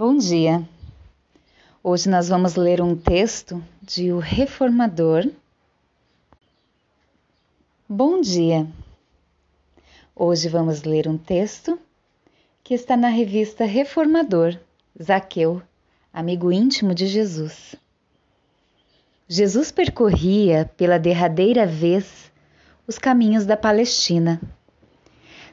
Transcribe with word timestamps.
Bom 0.00 0.16
dia. 0.16 0.66
Hoje 1.84 2.08
nós 2.08 2.30
vamos 2.30 2.54
ler 2.54 2.80
um 2.80 2.96
texto 2.96 3.62
de 3.82 4.10
O 4.10 4.18
Reformador. 4.18 5.30
Bom 7.86 8.22
dia. 8.22 8.66
Hoje 10.16 10.48
vamos 10.48 10.84
ler 10.84 11.06
um 11.06 11.18
texto 11.18 11.78
que 12.64 12.72
está 12.72 12.96
na 12.96 13.08
revista 13.08 13.66
Reformador, 13.66 14.56
Zaqueu, 14.98 15.60
amigo 16.10 16.50
íntimo 16.50 16.94
de 16.94 17.06
Jesus. 17.06 17.76
Jesus 19.28 19.70
percorria 19.70 20.70
pela 20.78 20.98
derradeira 20.98 21.66
vez 21.66 22.32
os 22.86 22.96
caminhos 22.96 23.44
da 23.44 23.54
Palestina. 23.54 24.40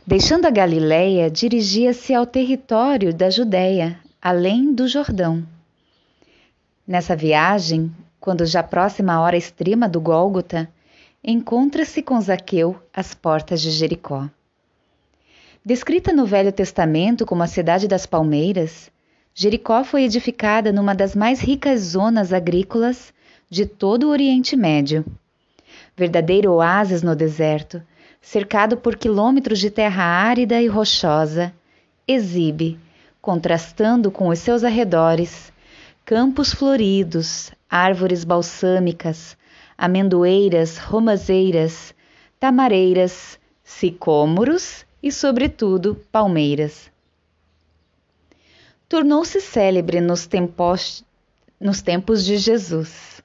Deixando 0.05 0.45
a 0.45 0.49
Galiléia, 0.49 1.29
dirigia-se 1.29 2.13
ao 2.13 2.25
território 2.25 3.13
da 3.13 3.29
Judéia, 3.29 3.99
além 4.21 4.73
do 4.73 4.87
Jordão. 4.87 5.45
Nessa 6.87 7.15
viagem, 7.15 7.93
quando 8.19 8.45
já 8.45 8.63
próxima 8.63 9.13
a 9.13 9.21
hora 9.21 9.37
extrema 9.37 9.87
do 9.87 10.01
Gólgota, 10.01 10.69
encontra-se 11.23 12.01
com 12.01 12.19
Zaqueu 12.19 12.81
às 12.93 13.13
portas 13.13 13.61
de 13.61 13.71
Jericó. 13.71 14.29
Descrita 15.63 16.13
no 16.13 16.25
Velho 16.25 16.51
Testamento 16.51 17.25
como 17.25 17.43
a 17.43 17.47
cidade 17.47 17.87
das 17.87 18.05
palmeiras, 18.05 18.89
Jericó 19.39 19.83
foi 19.83 20.03
edificada 20.03 20.71
numa 20.71 20.95
das 20.95 21.15
mais 21.15 21.39
ricas 21.39 21.81
zonas 21.81 22.33
agrícolas 22.33 23.13
de 23.47 23.67
todo 23.67 24.05
o 24.05 24.09
Oriente 24.09 24.55
Médio. 24.55 25.05
Verdadeiro 25.95 26.53
oásis 26.53 27.03
no 27.03 27.15
deserto, 27.15 27.81
cercado 28.19 28.77
por 28.77 28.95
quilômetros 28.95 29.59
de 29.59 29.69
terra 29.69 30.03
árida 30.03 30.59
e 30.59 30.67
rochosa, 30.67 31.53
exibe, 32.07 32.79
contrastando 33.27 34.09
com 34.09 34.29
os 34.29 34.39
seus 34.39 34.63
arredores, 34.63 35.51
campos 36.05 36.53
floridos, 36.53 37.51
árvores 37.69 38.23
balsâmicas, 38.23 39.35
amendoeiras, 39.77 40.77
romazeiras, 40.77 41.93
tamareiras, 42.39 43.37
sicômoros 43.65 44.85
e, 45.03 45.11
sobretudo, 45.11 45.95
palmeiras. 46.09 46.89
Tornou-se 48.87 49.41
célebre 49.41 49.99
nos 49.99 50.25
tempos, 50.25 51.03
nos 51.59 51.81
tempos 51.81 52.23
de 52.23 52.37
Jesus. 52.37 53.21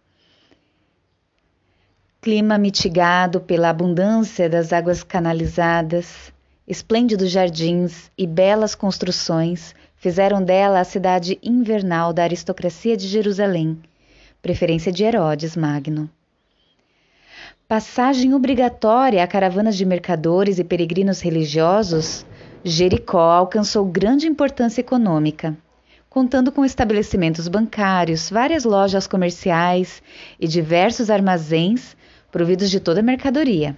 Clima 2.21 2.59
mitigado 2.59 3.41
pela 3.41 3.71
abundância 3.71 4.51
das 4.51 4.73
águas 4.73 5.05
canalizadas, 5.05 6.33
esplêndidos 6.67 7.31
jardins 7.31 8.11
e 8.19 8.27
belas 8.27 8.75
construções 8.75 9.73
fizeram 10.03 10.43
dela 10.43 10.81
a 10.81 10.85
cidade 10.85 11.39
invernal 11.41 12.13
da 12.13 12.25
aristocracia 12.25 12.97
de 12.97 13.07
Jerusalém, 13.07 13.81
preferência 14.43 14.91
de 14.91 15.05
Herodes 15.05 15.55
Magno. 15.55 16.11
Passagem 17.69 18.35
obrigatória 18.35 19.23
a 19.23 19.29
caravanas 19.29 19.77
de 19.77 19.85
mercadores 19.85 20.59
e 20.59 20.65
peregrinos 20.65 21.21
religiosos, 21.21 22.27
Jericó 22.65 23.31
alcançou 23.31 23.85
grande 23.85 24.27
importância 24.27 24.81
econômica, 24.81 25.57
contando 26.11 26.51
com 26.51 26.65
estabelecimentos 26.65 27.47
bancários, 27.47 28.29
várias 28.29 28.65
lojas 28.65 29.07
comerciais 29.07 30.03
e 30.41 30.49
diversos 30.49 31.11
armazéns 31.11 31.97
providos 32.33 32.73
de 32.73 32.81
toda 32.81 32.99
a 32.99 33.05
mercadoria. 33.05 33.77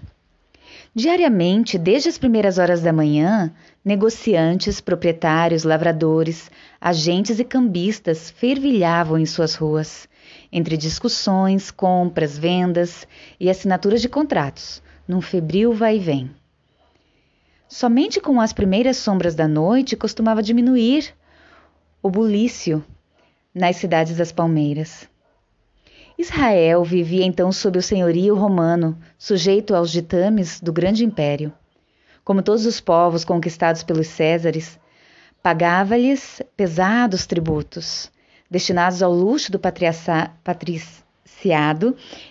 Diariamente, 0.96 1.76
desde 1.76 2.08
as 2.08 2.16
primeiras 2.16 2.56
horas 2.56 2.80
da 2.80 2.92
manhã, 2.92 3.52
negociantes, 3.84 4.80
proprietários, 4.80 5.64
lavradores, 5.64 6.48
agentes 6.80 7.40
e 7.40 7.44
cambistas 7.44 8.30
fervilhavam 8.30 9.18
em 9.18 9.26
suas 9.26 9.56
ruas, 9.56 10.08
entre 10.52 10.76
discussões, 10.76 11.72
compras, 11.72 12.38
vendas 12.38 13.08
e 13.40 13.50
assinaturas 13.50 14.00
de 14.00 14.08
contratos, 14.08 14.80
num 15.08 15.20
febril 15.20 15.72
vai-vem. 15.72 16.30
Somente 17.66 18.20
com 18.20 18.40
as 18.40 18.52
primeiras 18.52 18.96
sombras 18.96 19.34
da 19.34 19.48
noite 19.48 19.96
costumava 19.96 20.40
diminuir 20.40 21.12
o 22.00 22.08
bulício 22.08 22.84
nas 23.52 23.74
cidades 23.76 24.16
das 24.16 24.30
palmeiras. 24.30 25.08
Israel 26.16 26.84
vivia 26.84 27.24
então 27.24 27.50
sob 27.50 27.76
o 27.78 27.82
senhorio 27.82 28.36
romano, 28.36 28.96
sujeito 29.18 29.74
aos 29.74 29.90
ditames 29.90 30.60
do 30.60 30.72
grande 30.72 31.04
império. 31.04 31.52
Como 32.24 32.42
todos 32.42 32.64
os 32.66 32.80
povos 32.80 33.24
conquistados 33.24 33.82
pelos 33.82 34.06
Césares, 34.06 34.78
pagava-lhes 35.42 36.40
pesados 36.56 37.26
tributos, 37.26 38.10
destinados 38.48 39.02
ao 39.02 39.12
luxo 39.12 39.50
do 39.50 39.58
patriciado 39.58 40.36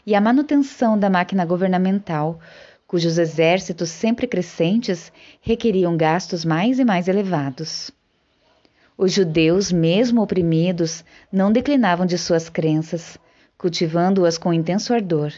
e 0.05 0.15
à 0.15 0.21
manutenção 0.21 0.97
da 0.97 1.09
máquina 1.09 1.45
governamental, 1.45 2.39
cujos 2.87 3.17
exércitos 3.17 3.89
sempre 3.89 4.27
crescentes 4.27 5.11
requeriam 5.41 5.97
gastos 5.97 6.45
mais 6.45 6.79
e 6.79 6.85
mais 6.85 7.09
elevados. 7.09 7.91
Os 8.97 9.11
judeus, 9.11 9.71
mesmo 9.71 10.21
oprimidos, 10.21 11.03
não 11.31 11.51
declinavam 11.51 12.05
de 12.05 12.17
suas 12.17 12.47
crenças, 12.49 13.17
cultivando-as 13.63 14.37
com 14.37 14.53
intenso 14.53 14.93
ardor. 14.93 15.31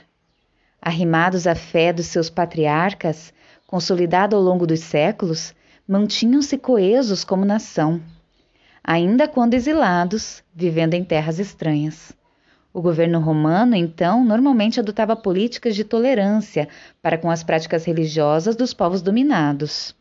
Arrimados 0.81 1.45
à 1.45 1.53
fé 1.53 1.93
dos 1.93 2.07
seus 2.07 2.27
patriarcas, 2.27 3.31
consolidada 3.67 4.35
ao 4.35 4.41
longo 4.41 4.65
dos 4.65 4.79
séculos, 4.79 5.53
mantinham-se 5.87 6.57
coesos 6.57 7.23
como 7.23 7.45
nação, 7.45 8.01
ainda 8.83 9.27
quando 9.27 9.53
exilados, 9.53 10.43
vivendo 10.55 10.95
em 10.95 11.03
terras 11.03 11.37
estranhas. 11.37 12.13
O 12.73 12.81
governo 12.81 13.19
romano, 13.19 13.75
então, 13.75 14.25
normalmente 14.25 14.79
adotava 14.79 15.15
políticas 15.15 15.75
de 15.75 15.83
tolerância 15.83 16.67
para 17.03 17.19
com 17.19 17.29
as 17.29 17.43
práticas 17.43 17.85
religiosas 17.85 18.55
dos 18.55 18.73
povos 18.73 19.03
dominados. 19.03 19.95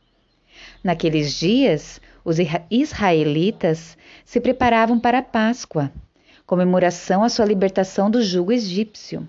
Naqueles 0.83 1.35
dias, 1.35 2.01
os 2.25 2.39
israelitas 2.71 3.99
se 4.25 4.41
preparavam 4.41 4.99
para 4.99 5.19
a 5.19 5.23
Páscoa, 5.23 5.93
comemoração 6.47 7.23
à 7.23 7.29
sua 7.29 7.45
libertação 7.45 8.11
do 8.11 8.23
jugo 8.23 8.53
egípcio. 8.53 9.27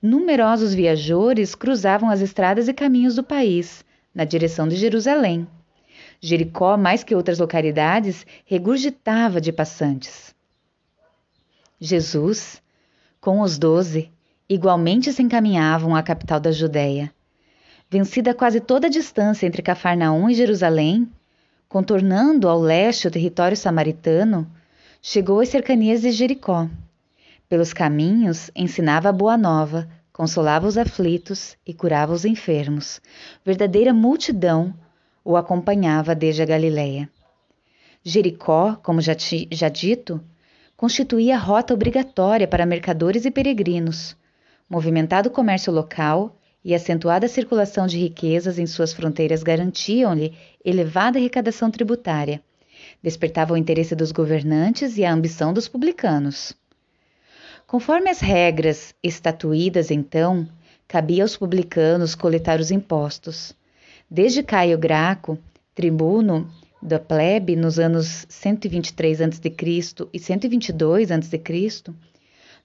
Numerosos 0.00 0.74
viajores 0.74 1.54
cruzavam 1.54 2.10
as 2.10 2.20
estradas 2.20 2.68
e 2.68 2.74
caminhos 2.74 3.14
do 3.14 3.22
país, 3.22 3.84
na 4.14 4.24
direção 4.24 4.68
de 4.68 4.76
Jerusalém. 4.76 5.46
Jericó, 6.20 6.76
mais 6.76 7.04
que 7.04 7.14
outras 7.14 7.38
localidades, 7.38 8.26
regurgitava 8.44 9.40
de 9.40 9.52
passantes. 9.52 10.34
Jesus, 11.80 12.62
com 13.20 13.40
os 13.40 13.58
doze, 13.58 14.10
igualmente 14.48 15.12
se 15.12 15.22
encaminhavam 15.22 15.94
à 15.94 16.02
capital 16.02 16.40
da 16.40 16.50
Judéia. 16.50 17.12
Vencida 17.90 18.34
quase 18.34 18.60
toda 18.60 18.86
a 18.86 18.90
distância 18.90 19.46
entre 19.46 19.62
Cafarnaum 19.62 20.30
e 20.30 20.34
Jerusalém, 20.34 21.08
contornando 21.68 22.48
ao 22.48 22.58
leste 22.58 23.06
o 23.06 23.10
território 23.10 23.56
samaritano, 23.56 24.50
chegou 25.06 25.40
às 25.40 25.50
cercanias 25.50 26.00
de 26.00 26.10
Jericó. 26.10 26.66
Pelos 27.46 27.74
caminhos, 27.74 28.50
ensinava 28.56 29.10
a 29.10 29.12
boa 29.12 29.36
nova, 29.36 29.86
consolava 30.10 30.66
os 30.66 30.78
aflitos 30.78 31.58
e 31.66 31.74
curava 31.74 32.14
os 32.14 32.24
enfermos. 32.24 33.02
Verdadeira 33.44 33.92
multidão 33.92 34.72
o 35.22 35.36
acompanhava 35.36 36.14
desde 36.14 36.40
a 36.40 36.46
Galiléia. 36.46 37.06
Jericó, 38.02 38.76
como 38.76 39.02
já, 39.02 39.14
já 39.52 39.68
dito, 39.68 40.24
constituía 40.74 41.36
rota 41.36 41.74
obrigatória 41.74 42.48
para 42.48 42.64
mercadores 42.64 43.26
e 43.26 43.30
peregrinos. 43.30 44.16
Movimentado 44.70 45.28
comércio 45.28 45.70
local 45.70 46.34
e 46.64 46.74
acentuada 46.74 47.28
circulação 47.28 47.86
de 47.86 47.98
riquezas 47.98 48.58
em 48.58 48.66
suas 48.66 48.94
fronteiras 48.94 49.42
garantiam-lhe 49.42 50.32
elevada 50.64 51.18
arrecadação 51.18 51.70
tributária 51.70 52.42
despertava 53.02 53.54
o 53.54 53.56
interesse 53.56 53.94
dos 53.94 54.12
governantes 54.12 54.96
e 54.96 55.04
a 55.04 55.12
ambição 55.12 55.52
dos 55.52 55.68
publicanos. 55.68 56.54
Conforme 57.66 58.10
as 58.10 58.20
regras 58.20 58.94
estatuídas 59.02 59.90
então, 59.90 60.48
cabia 60.86 61.24
aos 61.24 61.36
publicanos 61.36 62.14
coletar 62.14 62.60
os 62.60 62.70
impostos. 62.70 63.54
Desde 64.10 64.42
Caio 64.42 64.78
Graco, 64.78 65.38
tribuno 65.74 66.48
da 66.80 66.98
plebe 66.98 67.56
nos 67.56 67.78
anos 67.78 68.26
123 68.28 69.22
a.C. 69.22 69.54
e 70.12 70.18
122 70.18 71.10
a.C., 71.10 71.42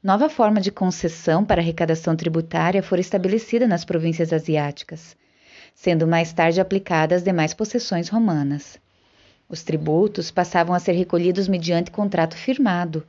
nova 0.03 0.29
forma 0.29 0.59
de 0.59 0.71
concessão 0.71 1.43
para 1.45 1.61
arrecadação 1.61 2.15
tributária 2.15 2.83
foi 2.83 2.99
estabelecida 2.99 3.67
nas 3.67 3.85
províncias 3.85 4.33
asiáticas, 4.33 5.15
sendo 5.73 6.05
mais 6.05 6.33
tarde 6.33 6.59
aplicada 6.59 7.15
às 7.15 7.23
demais 7.23 7.53
possessões 7.53 8.09
romanas. 8.09 8.77
Os 9.49 9.63
tributos 9.63 10.29
passavam 10.29 10.75
a 10.75 10.79
ser 10.79 10.91
recolhidos 10.91 11.47
mediante 11.47 11.89
contrato 11.89 12.37
firmado, 12.37 13.03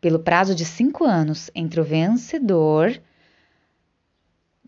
pelo 0.00 0.18
prazo 0.18 0.52
de 0.52 0.64
cinco 0.64 1.04
anos, 1.04 1.48
entre 1.54 1.80
o 1.80 1.84
vencedor 1.84 3.00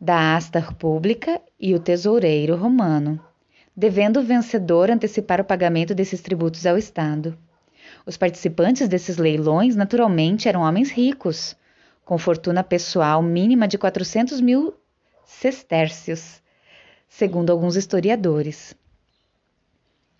da 0.00 0.36
asta 0.36 0.62
pública 0.78 1.40
e 1.58 1.74
o 1.74 1.80
tesoureiro 1.80 2.54
romano, 2.54 3.20
devendo 3.76 4.20
o 4.20 4.22
vencedor 4.22 4.90
antecipar 4.90 5.40
o 5.40 5.44
pagamento 5.44 5.92
desses 5.92 6.20
tributos 6.20 6.66
ao 6.66 6.78
Estado. 6.78 7.36
Os 8.06 8.16
participantes 8.16 8.88
desses 8.88 9.16
leilões 9.16 9.74
naturalmente 9.74 10.48
eram 10.48 10.62
homens 10.62 10.90
ricos, 10.90 11.56
com 12.04 12.16
fortuna 12.16 12.62
pessoal 12.62 13.20
mínima 13.22 13.66
de 13.66 13.76
400 13.76 14.40
mil 14.40 14.74
sestércios, 15.24 16.40
segundo 17.08 17.50
alguns 17.50 17.74
historiadores. 17.74 18.76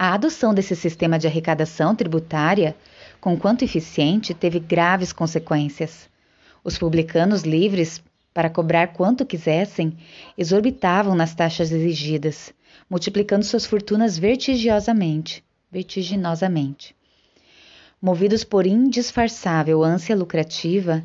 A 0.04 0.14
adoção 0.14 0.52
desse 0.52 0.75
sistema 0.75 1.16
de 1.16 1.28
arrecadação 1.28 1.94
tributária, 1.94 2.75
conquanto 3.20 3.62
eficiente, 3.62 4.34
teve 4.34 4.58
graves 4.58 5.12
consequências. 5.12 6.10
Os 6.64 6.76
publicanos 6.76 7.43
livres 7.43 8.02
para 8.34 8.50
cobrar 8.50 8.88
quanto 8.88 9.25
quisessem, 9.25 9.96
exorbitavam 10.37 11.14
nas 11.14 11.37
taxas 11.37 11.70
exigidas, 11.70 12.52
multiplicando 12.90 13.44
suas 13.44 13.64
fortunas 13.64 14.19
vertigiosamente, 14.19 15.44
vertiginosamente. 15.70 16.96
Movidos 18.02 18.43
por 18.43 18.66
indisfarçável 18.66 19.84
ânsia 19.84 20.16
lucrativa, 20.16 21.05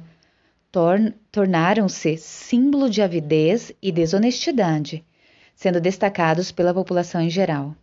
torn 0.72 1.14
tornaram-se 1.32 2.18
símbolo 2.18 2.90
de 2.90 3.04
avidez 3.04 3.72
e 3.80 3.92
desonestidade, 3.92 5.06
sendo 5.54 5.80
destacados 5.80 6.52
pela 6.52 6.74
população 6.74 7.22
em 7.22 7.30
geral. 7.30 7.76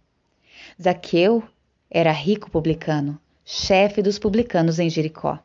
Zaqueu 0.81 1.43
era 1.91 2.11
rico 2.11 2.51
publicano, 2.51 3.19
chefe 3.45 4.03
dos 4.03 4.19
publicanos 4.19 4.79
em 4.79 4.91
Jericó. 4.91 5.39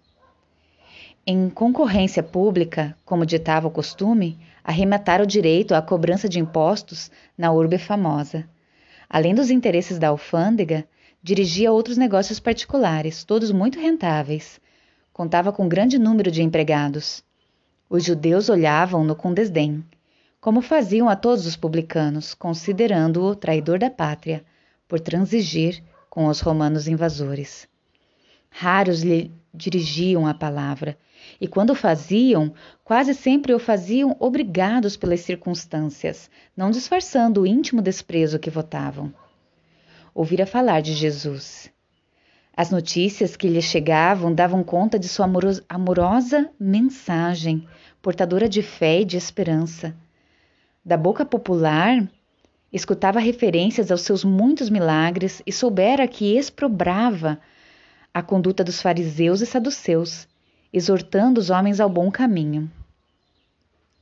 Em 1.26 1.50
concorrência 1.50 2.24
pública, 2.24 2.98
como 3.06 3.26
ditava 3.26 3.68
o 3.68 3.72
costume, 3.72 4.40
arrematara 4.64 5.24
o 5.24 5.28
direito 5.28 5.76
à 5.76 5.82
cobrança 5.82 6.28
de 6.28 6.40
impostos 6.40 7.12
na 7.38 7.52
urbe 7.52 7.78
famosa. 7.78 8.48
Além 9.10 9.36
dos 9.36 9.52
interesses 9.52 10.00
da 10.00 10.08
alfândega, 10.10 10.88
dirigia 11.22 11.72
outros 11.72 11.98
negócios 11.98 12.40
particulares, 12.40 13.24
todos 13.24 13.52
muito 13.52 13.80
rentáveis. 13.80 14.60
Contava 15.12 15.52
com 15.52 15.68
grande 15.68 16.00
número 16.00 16.32
de 16.32 16.42
empregados. 16.42 17.24
Os 17.90 18.04
judeus 18.04 18.50
olhavam-no 18.50 19.16
com 19.16 19.34
desdém, 19.34 19.84
como 20.40 20.62
faziam 20.62 21.10
a 21.10 21.16
todos 21.16 21.46
os 21.46 21.56
publicanos, 21.56 22.34
considerando-o 22.34 23.36
traidor 23.36 23.78
da 23.78 23.90
pátria, 23.90 24.46
por 24.90 25.00
transigir 25.00 25.82
com 26.10 26.26
os 26.26 26.42
romanos 26.42 26.88
invasores. 26.88 27.70
Raros 28.50 29.04
lhe 29.04 29.32
dirigiam 29.54 30.26
a 30.26 30.34
palavra, 30.34 30.98
e 31.40 31.48
quando 31.48 31.70
o 31.70 31.76
faziam, 31.76 32.54
quase 32.84 33.14
sempre 33.14 33.54
o 33.54 33.60
faziam 33.60 34.16
obrigados 34.20 34.98
pelas 34.98 35.22
circunstâncias, 35.22 36.30
não 36.58 36.72
disfarçando 36.72 37.42
o 37.42 37.48
íntimo 37.48 37.82
desprezo 37.82 38.40
que 38.40 38.50
votavam. 38.50 39.14
Ouvira 40.14 40.46
falar 40.46 40.82
de 40.82 40.94
Jesus. 40.94 41.72
As 42.58 42.72
notícias 42.72 43.38
que 43.38 43.48
lhe 43.48 43.62
chegavam 43.62 44.34
davam 44.34 44.64
conta 44.64 44.98
de 44.98 45.08
sua 45.08 45.30
amorosa 45.70 46.50
mensagem, 46.60 47.68
portadora 48.02 48.50
de 48.50 48.62
fé 48.62 49.02
e 49.02 49.06
de 49.06 49.18
esperança. 49.18 49.96
Da 50.84 50.98
boca 50.98 51.24
popular, 51.24 52.10
escutava 52.72 53.20
referências 53.20 53.92
aos 53.92 54.02
seus 54.02 54.24
muitos 54.24 54.70
milagres 54.70 55.42
e 55.46 55.52
soubera 55.52 56.08
que 56.08 56.38
exprobrava 56.38 57.40
a 58.14 58.22
conduta 58.22 58.64
dos 58.64 58.82
fariseus 58.82 59.42
e 59.42 59.46
saduceus, 59.46 60.28
exortando 60.72 61.40
os 61.40 61.50
homens 61.50 61.80
ao 61.80 61.90
bom 61.90 62.12
caminho. 62.12 62.70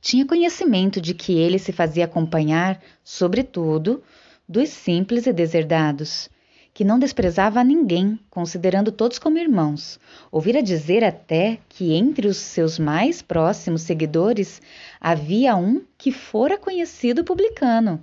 Tinha 0.00 0.26
conhecimento 0.26 1.00
de 1.00 1.14
que 1.14 1.32
ele 1.32 1.58
se 1.58 1.72
fazia 1.72 2.04
acompanhar, 2.04 2.80
sobretudo, 3.02 4.02
dos 4.48 4.68
simples 4.68 5.26
e 5.26 5.32
deserdados, 5.32 6.30
que 6.72 6.84
não 6.84 6.98
desprezava 6.98 7.60
a 7.60 7.64
ninguém, 7.64 8.18
considerando 8.30 8.92
todos 8.92 9.18
como 9.18 9.38
irmãos. 9.38 9.98
Ouvira 10.30 10.62
dizer 10.62 11.02
até 11.02 11.58
que 11.68 11.92
entre 11.92 12.28
os 12.28 12.36
seus 12.36 12.78
mais 12.78 13.20
próximos 13.20 13.82
seguidores 13.82 14.62
havia 15.00 15.56
um 15.56 15.82
que 15.98 16.12
fora 16.12 16.56
conhecido 16.56 17.24
publicano. 17.24 18.00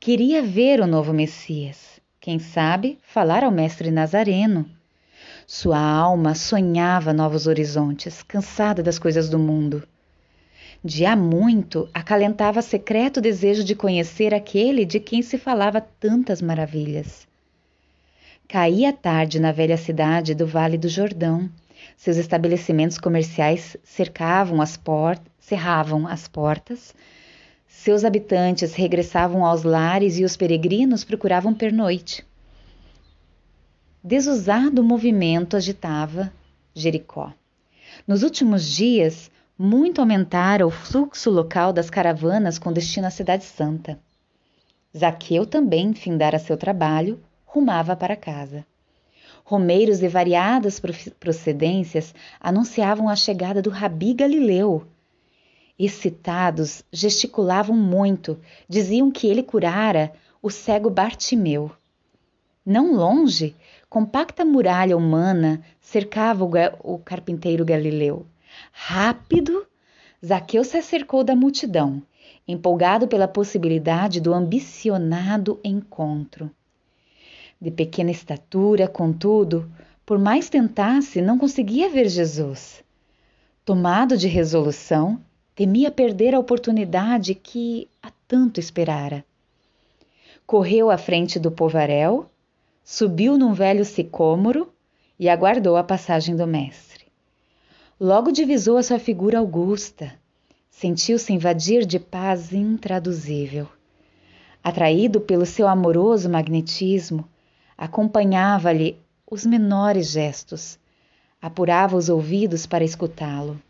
Queria 0.00 0.40
ver 0.40 0.80
o 0.80 0.86
novo 0.86 1.12
Messias, 1.12 2.00
quem 2.20 2.38
sabe 2.38 2.98
falar 3.02 3.42
ao 3.42 3.50
mestre 3.50 3.90
Nazareno, 3.90 4.64
sua 5.44 5.76
alma 5.76 6.36
sonhava 6.36 7.12
novos 7.12 7.48
horizontes, 7.48 8.22
cansada 8.22 8.80
das 8.80 8.96
coisas 8.96 9.28
do 9.28 9.40
mundo. 9.40 9.82
De 10.84 11.04
há 11.04 11.16
muito 11.16 11.88
acalentava 11.92 12.62
secreto 12.62 13.20
desejo 13.20 13.64
de 13.64 13.74
conhecer 13.74 14.32
aquele 14.32 14.84
de 14.84 15.00
quem 15.00 15.20
se 15.20 15.36
falava 15.36 15.80
tantas 15.80 16.40
maravilhas. 16.40 17.26
Caía 18.46 18.92
tarde 18.92 19.40
na 19.40 19.50
velha 19.50 19.76
cidade 19.76 20.32
do 20.32 20.46
Vale 20.46 20.78
do 20.78 20.88
Jordão. 20.88 21.50
Seus 21.96 22.16
estabelecimentos 22.18 22.98
comerciais 22.98 23.76
cercavam 23.82 24.62
as 24.62 24.76
portas, 24.76 25.26
cerravam 25.40 26.06
as 26.06 26.28
portas. 26.28 26.94
Seus 27.68 28.04
habitantes 28.04 28.74
regressavam 28.74 29.44
aos 29.44 29.62
lares 29.62 30.18
e 30.18 30.24
os 30.24 30.36
peregrinos 30.36 31.04
procuravam 31.04 31.54
pernoite. 31.54 32.26
Desusado 34.02 34.82
movimento 34.82 35.56
agitava 35.56 36.32
Jericó. 36.74 37.32
Nos 38.06 38.22
últimos 38.22 38.64
dias, 38.64 39.30
muito 39.56 40.00
aumentara 40.00 40.66
o 40.66 40.70
fluxo 40.70 41.30
local 41.30 41.72
das 41.72 41.90
caravanas 41.90 42.58
com 42.58 42.72
destino 42.72 43.06
à 43.06 43.10
Cidade 43.10 43.44
Santa. 43.44 43.98
Zaqueu 44.96 45.44
também 45.44 45.92
findara 45.92 46.38
seu 46.38 46.56
trabalho, 46.56 47.20
rumava 47.44 47.94
para 47.94 48.16
casa. 48.16 48.64
Romeiros 49.44 49.98
de 49.98 50.08
variadas 50.08 50.80
procedências 51.20 52.14
anunciavam 52.40 53.08
a 53.08 53.16
chegada 53.16 53.60
do 53.60 53.70
Rabi 53.70 54.14
Galileu. 54.14 54.86
Excitados, 55.78 56.82
gesticulavam 56.92 57.76
muito, 57.76 58.38
diziam 58.68 59.10
que 59.10 59.28
ele 59.28 59.42
curara 59.42 60.12
o 60.42 60.50
cego 60.50 60.90
Bartimeu. 60.90 61.70
Não 62.66 62.94
longe, 62.94 63.54
compacta 63.88 64.44
muralha 64.44 64.96
humana 64.96 65.62
cercava 65.80 66.44
o, 66.44 66.50
o 66.94 66.98
carpinteiro 66.98 67.64
Galileu. 67.64 68.26
Rápido, 68.72 69.66
Zaqueu 70.24 70.64
se 70.64 70.76
acercou 70.76 71.22
da 71.22 71.36
multidão, 71.36 72.02
empolgado 72.46 73.06
pela 73.06 73.28
possibilidade 73.28 74.20
do 74.20 74.34
ambicionado 74.34 75.60
encontro. 75.62 76.50
De 77.60 77.70
pequena 77.70 78.10
estatura, 78.10 78.88
contudo, 78.88 79.70
por 80.04 80.18
mais 80.18 80.48
tentasse, 80.48 81.20
não 81.20 81.38
conseguia 81.38 81.88
ver 81.88 82.08
Jesus. 82.08 82.82
Tomado 83.64 84.16
de 84.16 84.26
resolução, 84.26 85.20
temia 85.58 85.90
perder 85.90 86.36
a 86.36 86.38
oportunidade 86.38 87.34
que 87.34 87.88
há 88.00 88.12
tanto 88.28 88.60
esperara. 88.60 89.24
Correu 90.46 90.88
à 90.88 90.96
frente 90.96 91.36
do 91.36 91.50
povaréu, 91.50 92.30
subiu 92.84 93.36
num 93.36 93.52
velho 93.52 93.84
sicômoro 93.84 94.72
e 95.18 95.28
aguardou 95.28 95.76
a 95.76 95.82
passagem 95.82 96.36
do 96.36 96.46
mestre. 96.46 97.06
Logo 97.98 98.30
divisou 98.30 98.76
a 98.76 98.84
sua 98.84 99.00
figura 99.00 99.40
augusta, 99.40 100.14
sentiu-se 100.70 101.32
invadir 101.32 101.84
de 101.84 101.98
paz 101.98 102.52
intraduzível. 102.52 103.66
Atraído 104.62 105.20
pelo 105.20 105.44
seu 105.44 105.66
amoroso 105.66 106.30
magnetismo, 106.30 107.28
acompanhava-lhe 107.76 108.96
os 109.28 109.44
menores 109.44 110.12
gestos, 110.12 110.78
apurava 111.42 111.96
os 111.96 112.08
ouvidos 112.08 112.64
para 112.64 112.84
escutá-lo. 112.84 113.60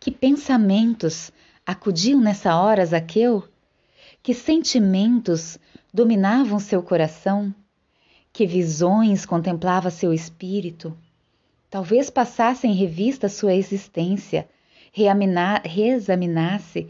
Que 0.00 0.12
pensamentos 0.12 1.32
acudiam 1.66 2.20
nessa 2.20 2.56
hora 2.56 2.86
Zaqueu? 2.86 3.42
Que 4.22 4.32
sentimentos 4.32 5.58
dominavam 5.92 6.60
seu 6.60 6.80
coração? 6.82 7.52
Que 8.32 8.46
visões 8.46 9.26
contemplava 9.26 9.90
seu 9.90 10.12
espírito? 10.12 10.96
Talvez 11.68 12.10
passasse 12.10 12.66
em 12.66 12.74
revista 12.74 13.28
sua 13.28 13.54
existência, 13.54 14.48
reexaminasse 14.92 16.88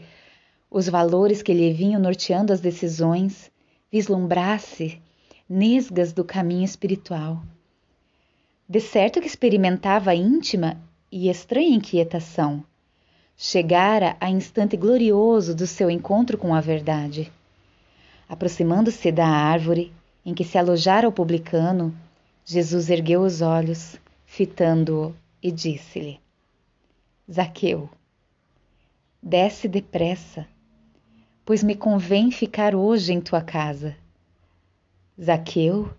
os 0.69 0.87
valores 0.87 1.41
que 1.41 1.51
lhe 1.51 1.73
vinham 1.73 1.99
norteando 1.99 2.53
as 2.53 2.61
decisões, 2.61 3.51
vislumbrasse 3.91 5.01
nesgas 5.49 6.13
do 6.13 6.23
caminho 6.23 6.63
espiritual. 6.63 7.41
De 8.67 8.79
certo 8.79 9.19
que 9.19 9.25
experimentava 9.25 10.13
íntima 10.13 10.79
e 11.11 11.27
estranha 11.27 11.75
inquietação. 11.75 12.63
Chegara 13.41 14.17
a 14.19 14.29
instante 14.29 14.75
glorioso 14.75 15.55
do 15.55 15.65
seu 15.65 15.89
encontro 15.89 16.37
com 16.37 16.53
a 16.53 16.59
verdade. 16.59 17.31
Aproximando-se 18.27 19.13
da 19.13 19.25
árvore, 19.25 19.93
em 20.25 20.33
que 20.33 20.43
se 20.43 20.57
alojara 20.57 21.07
o 21.07 21.11
publicano, 21.11 21.95
Jesus 22.43 22.89
ergueu 22.89 23.21
os 23.21 23.39
olhos, 23.39 23.95
fitando-o, 24.25 25.15
e 25.41 25.53
disse-lhe: 25.53 26.19
Zaqueu, 27.31 27.89
desce 29.23 29.69
depressa, 29.69 30.45
pois 31.45 31.63
me 31.63 31.75
convém 31.75 32.31
ficar 32.31 32.75
hoje 32.75 33.13
em 33.13 33.21
tua 33.21 33.41
casa. 33.41 33.95
Zaqueu 35.17 35.89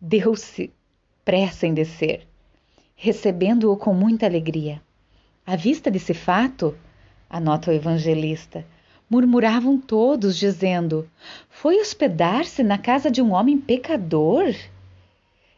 deu-se 0.00 0.72
pressa 1.22 1.66
em 1.66 1.74
descer, 1.74 2.26
recebendo-o 2.96 3.76
com 3.76 3.92
muita 3.92 4.24
alegria. 4.24 4.80
À 5.50 5.56
vista 5.56 5.90
desse 5.90 6.14
fato, 6.14 6.78
anota 7.28 7.72
o 7.72 7.74
evangelista, 7.74 8.64
murmuravam 9.10 9.80
todos, 9.80 10.36
dizendo: 10.36 11.10
Foi 11.48 11.80
hospedar-se 11.80 12.62
na 12.62 12.78
casa 12.78 13.10
de 13.10 13.20
um 13.20 13.32
homem 13.32 13.58
pecador? 13.58 14.54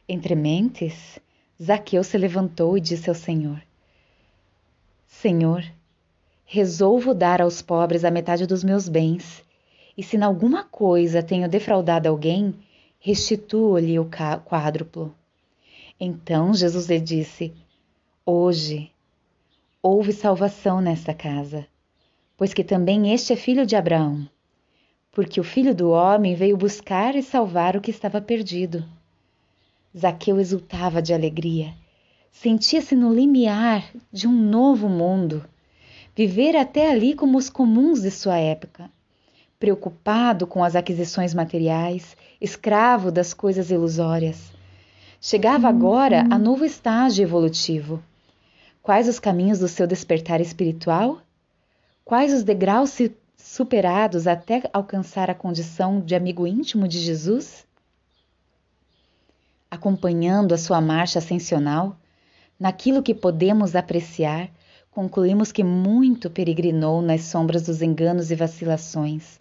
Entre 0.09 0.35
mentes, 0.35 1.19
Zaqueu 1.63 2.03
se 2.03 2.17
levantou 2.17 2.79
e 2.79 2.81
disse 2.81 3.11
ao 3.11 3.15
Senhor: 3.15 3.63
Senhor, 5.07 5.63
resolvo 6.47 7.13
dar 7.13 7.43
aos 7.43 7.61
pobres 7.61 8.03
a 8.03 8.11
metade 8.11 8.47
dos 8.47 8.65
meus 8.65 8.89
bens, 8.89 9.45
e 9.95 10.03
se 10.03 10.17
em 10.17 10.23
alguma 10.23 10.65
coisa 10.65 11.23
tenho 11.23 11.47
defraudado 11.51 12.09
alguém, 12.09 12.55
restituo-lhe 12.99 13.99
o 13.99 14.09
quádruplo. 14.47 15.15
Então 16.01 16.55
Jesus 16.55 16.87
lhe 16.87 16.99
disse: 16.99 17.53
Hoje 18.25 18.91
houve 19.83 20.13
salvação 20.13 20.81
nesta 20.81 21.13
casa, 21.13 21.67
pois 22.37 22.55
que 22.55 22.63
também 22.63 23.13
este 23.13 23.33
é 23.33 23.37
filho 23.37 23.67
de 23.67 23.75
Abraão, 23.75 24.29
porque 25.11 25.41
o 25.41 25.45
filho 25.45 25.75
do 25.75 25.91
homem 25.91 26.37
veio 26.37 26.57
buscar 26.57 27.17
e 27.17 27.23
salvar 27.23 27.77
o 27.77 27.81
que 27.81 27.91
estava 27.91 28.21
perdido. 28.21 28.85
Zaqueu 29.99 30.39
exultava 30.39 31.03
de 31.03 31.13
alegria. 31.13 31.75
Sentia-se 32.31 32.95
no 32.95 33.13
limiar 33.13 33.91
de 34.11 34.29
um 34.29 34.33
novo 34.33 34.89
mundo. 34.89 35.45
Viver 36.15 36.57
até 36.57 36.91
ali 36.91 37.15
como 37.15 37.37
os 37.37 37.51
comuns 37.51 38.03
de 38.03 38.11
sua 38.11 38.39
época. 38.39 38.89
Preocupado 39.59 40.47
com 40.47 40.63
as 40.63 40.77
aquisições 40.77 41.35
materiais, 41.35 42.17
escravo 42.41 43.11
das 43.11 43.35
coisas 43.35 43.71
ilusórias. 43.71 44.53
Chegava 45.21 45.69
agora 45.69 46.21
a 46.31 46.39
novo 46.39 46.65
estágio 46.65 47.25
evolutivo. 47.25 48.03
Quais 48.83 49.09
os 49.09 49.19
caminhos 49.19 49.61
do 49.61 49.69
seu 49.69 49.87
despertar 49.87 50.41
espiritual? 50.41 51.21
Quais 52.05 52.33
os 52.33 52.43
degraus 52.43 52.99
superados 53.37 54.27
até 54.27 54.63
alcançar 54.73 55.31
a 55.31 55.35
condição 55.35 56.01
de 56.01 56.15
amigo 56.15 56.47
íntimo 56.47 56.89
de 56.89 56.99
Jesus? 56.99 57.67
acompanhando 59.73 60.53
a 60.53 60.59
sua 60.59 60.83
marcha 60.83 61.19
ascensional, 61.19 61.97
naquilo 62.61 63.03
que 63.03 63.15
podemos 63.15 63.75
apreciar, 63.75 64.51
concluímos 64.91 65.51
que 65.51 65.65
muito 65.65 66.29
peregrinou 66.29 67.01
nas 67.01 67.23
sombras 67.23 67.63
dos 67.63 67.81
enganos 67.81 68.31
e 68.31 68.35
vacilações, 68.35 69.41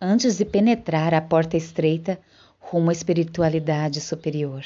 antes 0.00 0.36
de 0.36 0.44
penetrar 0.44 1.12
a 1.12 1.20
porta 1.20 1.56
estreita 1.56 2.20
rumo 2.60 2.90
à 2.90 2.92
espiritualidade 2.92 4.00
superior. 4.00 4.64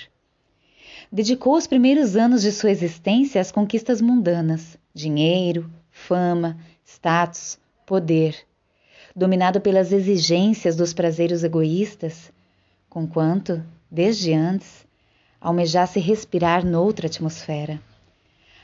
Dedicou 1.10 1.56
os 1.56 1.66
primeiros 1.66 2.16
anos 2.16 2.42
de 2.42 2.52
sua 2.52 2.70
existência 2.70 3.40
às 3.40 3.50
conquistas 3.50 3.98
mundanas, 4.00 4.76
dinheiro, 4.92 5.70
fama, 5.90 6.58
status, 6.84 7.58
poder, 7.86 8.36
dominado 9.16 9.58
pelas 9.58 9.90
exigências 9.90 10.76
dos 10.76 10.92
prazeres 10.92 11.42
egoístas, 11.42 12.30
conquanto, 12.90 13.64
desde 13.90 14.34
antes, 14.34 14.86
almejasse 15.40 15.98
respirar 15.98 16.62
noutra 16.62 17.06
atmosfera. 17.06 17.80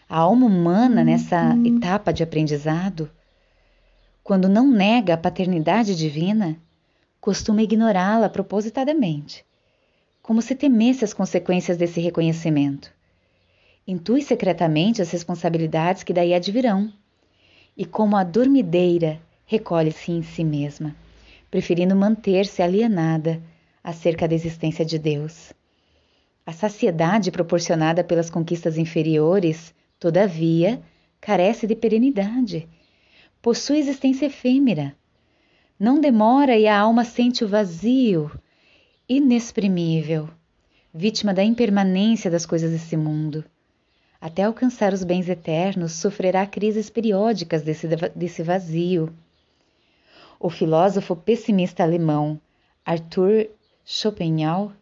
A 0.06 0.18
alma 0.18 0.44
humana, 0.44 1.02
nessa 1.02 1.56
etapa 1.64 2.12
de 2.12 2.22
aprendizado, 2.22 3.10
quando 4.22 4.50
não 4.50 4.70
nega 4.70 5.14
a 5.14 5.18
paternidade 5.18 5.96
divina, 5.96 6.58
costuma 7.22 7.62
ignorá-la 7.62 8.28
propositadamente, 8.28 9.46
como 10.24 10.40
se 10.40 10.54
temesse 10.54 11.04
as 11.04 11.12
consequências 11.12 11.76
desse 11.76 12.00
reconhecimento. 12.00 12.90
Intui 13.86 14.22
secretamente 14.22 15.02
as 15.02 15.10
responsabilidades 15.10 16.02
que 16.02 16.14
daí 16.14 16.32
advirão, 16.32 16.90
e 17.76 17.84
como 17.84 18.16
a 18.16 18.24
dormideira, 18.24 19.20
recolhe-se 19.44 20.12
em 20.12 20.22
si 20.22 20.42
mesma, 20.42 20.96
preferindo 21.50 21.94
manter-se 21.94 22.62
alienada 22.62 23.38
acerca 23.82 24.26
da 24.26 24.34
existência 24.34 24.82
de 24.82 24.98
Deus. 24.98 25.52
A 26.46 26.52
saciedade 26.52 27.30
proporcionada 27.30 28.02
pelas 28.02 28.30
conquistas 28.30 28.78
inferiores, 28.78 29.74
todavia, 30.00 30.80
carece 31.20 31.66
de 31.66 31.76
perenidade. 31.76 32.66
Possui 33.42 33.76
existência 33.76 34.24
efêmera. 34.24 34.96
Não 35.78 36.00
demora 36.00 36.56
e 36.56 36.66
a 36.66 36.78
alma 36.78 37.04
sente 37.04 37.44
o 37.44 37.48
vazio 37.48 38.30
inexprimível, 39.08 40.30
vítima 40.92 41.34
da 41.34 41.44
impermanência 41.44 42.30
das 42.30 42.46
coisas 42.46 42.70
desse 42.70 42.96
mundo. 42.96 43.44
Até 44.20 44.44
alcançar 44.44 44.94
os 44.94 45.04
bens 45.04 45.28
eternos, 45.28 45.92
sofrerá 45.92 46.46
crises 46.46 46.88
periódicas 46.88 47.62
desse, 47.62 47.86
desse 48.16 48.42
vazio. 48.42 49.12
O 50.40 50.48
filósofo 50.48 51.14
pessimista 51.14 51.82
alemão 51.82 52.40
Arthur 52.84 53.48
Schopenhauer, 53.84 54.72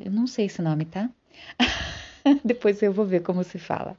eu 0.00 0.10
não 0.10 0.26
sei 0.26 0.46
esse 0.46 0.60
nome, 0.60 0.84
tá? 0.84 1.08
Depois 2.44 2.82
eu 2.82 2.92
vou 2.92 3.04
ver 3.06 3.20
como 3.20 3.44
se 3.44 3.58
fala. 3.58 3.96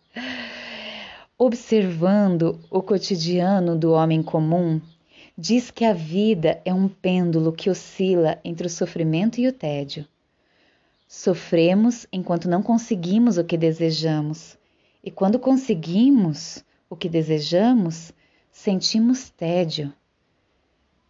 Observando 1.38 2.60
o 2.70 2.82
cotidiano 2.82 3.78
do 3.78 3.94
homem 3.94 4.22
comum, 4.22 4.82
diz 5.38 5.70
que 5.70 5.84
a 5.84 5.92
vida 5.92 6.62
é 6.64 6.74
um 6.74 6.88
pêndulo 6.88 7.52
que 7.52 7.70
oscila 7.70 8.40
entre 8.44 8.68
o 8.68 8.70
sofrimento 8.70 9.40
e 9.40 9.48
o 9.48 9.54
tédio. 9.54 10.08
Sofremos 11.08 12.08
enquanto 12.12 12.50
não 12.50 12.64
conseguimos 12.64 13.38
o 13.38 13.44
que 13.44 13.58
desejamos, 13.58 14.58
e 15.04 15.12
quando 15.12 15.38
conseguimos 15.38 16.64
o 16.90 16.96
que 16.96 17.10
desejamos, 17.10 18.14
sentimos 18.52 19.30
tédio. 19.30 19.94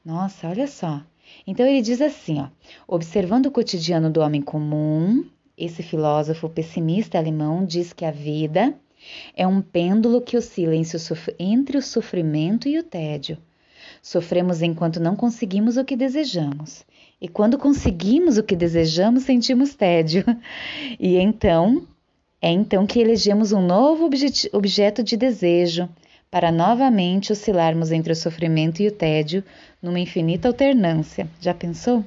Nossa, 0.04 0.50
olha 0.50 0.68
só. 0.68 1.04
Então 1.46 1.66
ele 1.66 1.82
diz 1.82 2.02
assim, 2.02 2.40
ó, 2.40 2.50
observando 2.88 3.46
o 3.46 3.52
cotidiano 3.52 4.10
do 4.10 4.22
homem 4.22 4.42
comum, 4.42 5.26
esse 5.58 5.82
filósofo 5.82 6.50
pessimista 6.50 7.18
alemão 7.18 7.64
diz 7.64 7.94
que 7.94 8.06
a 8.06 8.12
vida 8.12 8.76
é 9.36 9.46
um 9.48 9.62
pêndulo 9.62 10.22
que 10.22 10.36
oscila 10.36 10.74
entre 11.40 11.78
o 11.78 11.82
sofrimento 11.82 12.68
e 12.68 12.78
o 12.78 12.84
tédio. 12.84 13.38
Sofremos 14.06 14.62
enquanto 14.62 15.00
não 15.00 15.16
conseguimos 15.16 15.78
o 15.78 15.84
que 15.84 15.96
desejamos. 15.96 16.86
E 17.20 17.28
quando 17.28 17.58
conseguimos 17.58 18.38
o 18.38 18.44
que 18.44 18.56
desejamos, 18.56 19.24
sentimos 19.24 19.74
tédio. 19.74 20.24
E 21.00 21.16
então, 21.16 21.88
é 22.40 22.52
então 22.52 22.86
que 22.86 23.00
elegemos 23.00 23.52
um 23.52 23.66
novo 23.66 24.08
objeto 24.54 25.04
de 25.04 25.18
desejo, 25.18 25.90
para 26.30 26.52
novamente 26.52 27.32
oscilarmos 27.32 27.92
entre 27.92 28.14
o 28.14 28.16
sofrimento 28.16 28.80
e 28.80 28.88
o 28.90 28.92
tédio 28.92 29.44
numa 29.82 30.00
infinita 30.00 30.50
alternância. 30.50 31.28
Já 31.42 31.56
pensou? 31.56 32.06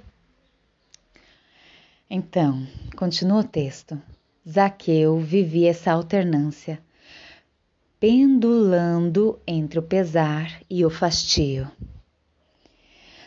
Então, 2.09 2.65
continua 2.95 3.41
o 3.41 3.45
texto. 3.45 4.01
Zaqueu 4.49 5.19
vivia 5.19 5.71
essa 5.71 5.91
alternância, 5.91 6.79
pendulando 8.01 9.39
entre 9.47 9.79
o 9.79 9.83
pesar 9.83 10.61
e 10.71 10.85
o 10.85 10.91
fastio. 10.91 11.69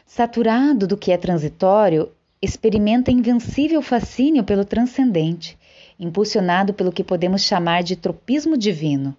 Saturado 0.05 0.87
do 0.87 0.97
que 0.97 1.11
é 1.11 1.17
transitório, 1.17 2.11
experimenta 2.41 3.11
invencível 3.11 3.81
fascínio 3.81 4.43
pelo 4.43 4.63
transcendente, 4.65 5.57
impulsionado 5.99 6.73
pelo 6.73 6.91
que 6.91 7.03
podemos 7.03 7.43
chamar 7.43 7.83
de 7.83 7.95
tropismo 7.95 8.57
divino 8.57 9.15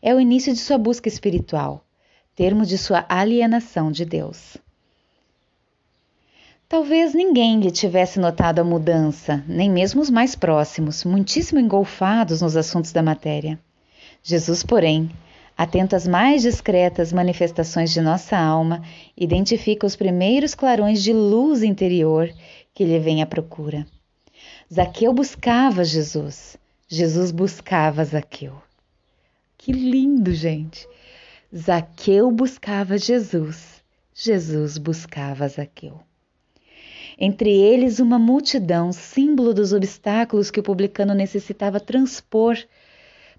é 0.00 0.14
o 0.14 0.20
início 0.20 0.52
de 0.52 0.58
sua 0.58 0.78
busca 0.78 1.08
espiritual, 1.08 1.84
termo 2.36 2.64
de 2.64 2.78
sua 2.78 3.04
alienação 3.08 3.90
de 3.90 4.04
Deus. 4.04 4.56
Talvez 6.68 7.14
ninguém 7.14 7.60
lhe 7.60 7.70
tivesse 7.70 8.18
notado 8.18 8.58
a 8.60 8.64
mudança, 8.64 9.44
nem 9.46 9.70
mesmo 9.70 10.00
os 10.00 10.10
mais 10.10 10.34
próximos, 10.34 11.04
muitíssimo 11.04 11.60
engolfados 11.60 12.40
nos 12.40 12.56
assuntos 12.56 12.92
da 12.92 13.02
matéria. 13.02 13.58
Jesus, 14.26 14.62
porém, 14.62 15.10
atento 15.54 15.94
às 15.94 16.08
mais 16.08 16.40
discretas 16.40 17.12
manifestações 17.12 17.92
de 17.92 18.00
nossa 18.00 18.38
alma, 18.38 18.82
identifica 19.14 19.86
os 19.86 19.94
primeiros 19.94 20.54
clarões 20.54 21.02
de 21.02 21.12
luz 21.12 21.62
interior 21.62 22.32
que 22.72 22.86
lhe 22.86 22.98
vem 22.98 23.22
à 23.22 23.26
procura. 23.26 23.86
Zaqueu 24.72 25.12
buscava 25.12 25.84
Jesus, 25.84 26.56
Jesus 26.88 27.30
buscava 27.30 28.02
Zaqueu. 28.02 28.54
Que 29.58 29.72
lindo, 29.72 30.32
gente! 30.32 30.88
Zaqueu 31.54 32.30
buscava 32.30 32.96
Jesus, 32.96 33.84
Jesus 34.14 34.78
buscava 34.78 35.46
Zaqueu. 35.46 36.00
Entre 37.18 37.50
eles, 37.50 38.00
uma 38.00 38.18
multidão, 38.18 38.90
símbolo 38.90 39.52
dos 39.52 39.74
obstáculos 39.74 40.50
que 40.50 40.60
o 40.60 40.62
publicano 40.62 41.12
necessitava 41.12 41.78
transpor 41.78 42.56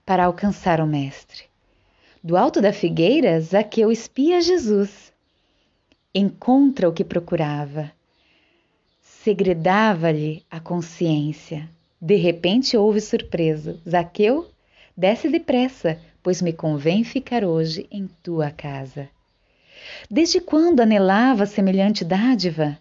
para 0.06 0.26
alcançar 0.26 0.80
o 0.80 0.86
Mestre. 0.86 1.44
Do 2.24 2.38
alto 2.38 2.62
da 2.62 2.72
figueira, 2.72 3.40
Zaqueu 3.42 3.92
espia 3.92 4.40
Jesus. 4.40 5.12
Encontra 6.14 6.88
o 6.88 6.94
que 6.94 7.04
procurava. 7.04 7.92
Segredava-lhe 9.02 10.44
a 10.50 10.60
consciência. 10.60 11.68
De 12.00 12.16
repente 12.16 12.78
houve 12.78 13.02
surpreso: 13.02 13.80
Zaqueu, 13.88 14.48
desce 14.96 15.30
depressa, 15.30 16.00
pois 16.22 16.42
me 16.42 16.54
convém 16.54 17.04
ficar 17.04 17.44
hoje 17.44 17.88
em 17.92 18.08
tua 18.22 18.52
casa. 18.52 19.10
Desde 20.10 20.40
quando 20.40 20.82
anelava 20.82 21.46
semelhante 21.46 22.06
dádiva? 22.06 22.78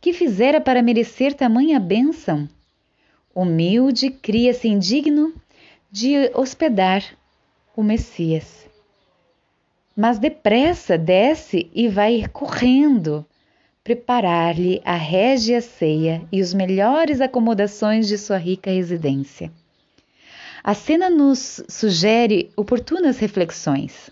Que 0.00 0.12
fizera 0.12 0.60
para 0.60 0.82
merecer 0.82 1.34
tamanha 1.34 1.78
bênção? 1.78 2.48
Humilde, 3.34 4.10
cria-se 4.10 4.68
indigno 4.68 5.32
de 5.92 6.30
hospedar 6.32 7.04
o 7.76 7.82
Messias. 7.82 8.66
Mas 9.94 10.18
depressa 10.18 10.96
desce 10.96 11.70
e 11.74 11.86
vai 11.86 12.26
correndo 12.32 13.26
preparar-lhe 13.84 14.80
a 14.86 14.94
régia 14.94 15.60
ceia 15.60 16.26
e 16.32 16.40
os 16.40 16.54
melhores 16.54 17.20
acomodações 17.20 18.08
de 18.08 18.16
sua 18.16 18.38
rica 18.38 18.70
residência. 18.70 19.52
A 20.64 20.72
cena 20.72 21.10
nos 21.10 21.62
sugere 21.68 22.50
oportunas 22.56 23.18
reflexões. 23.18 24.10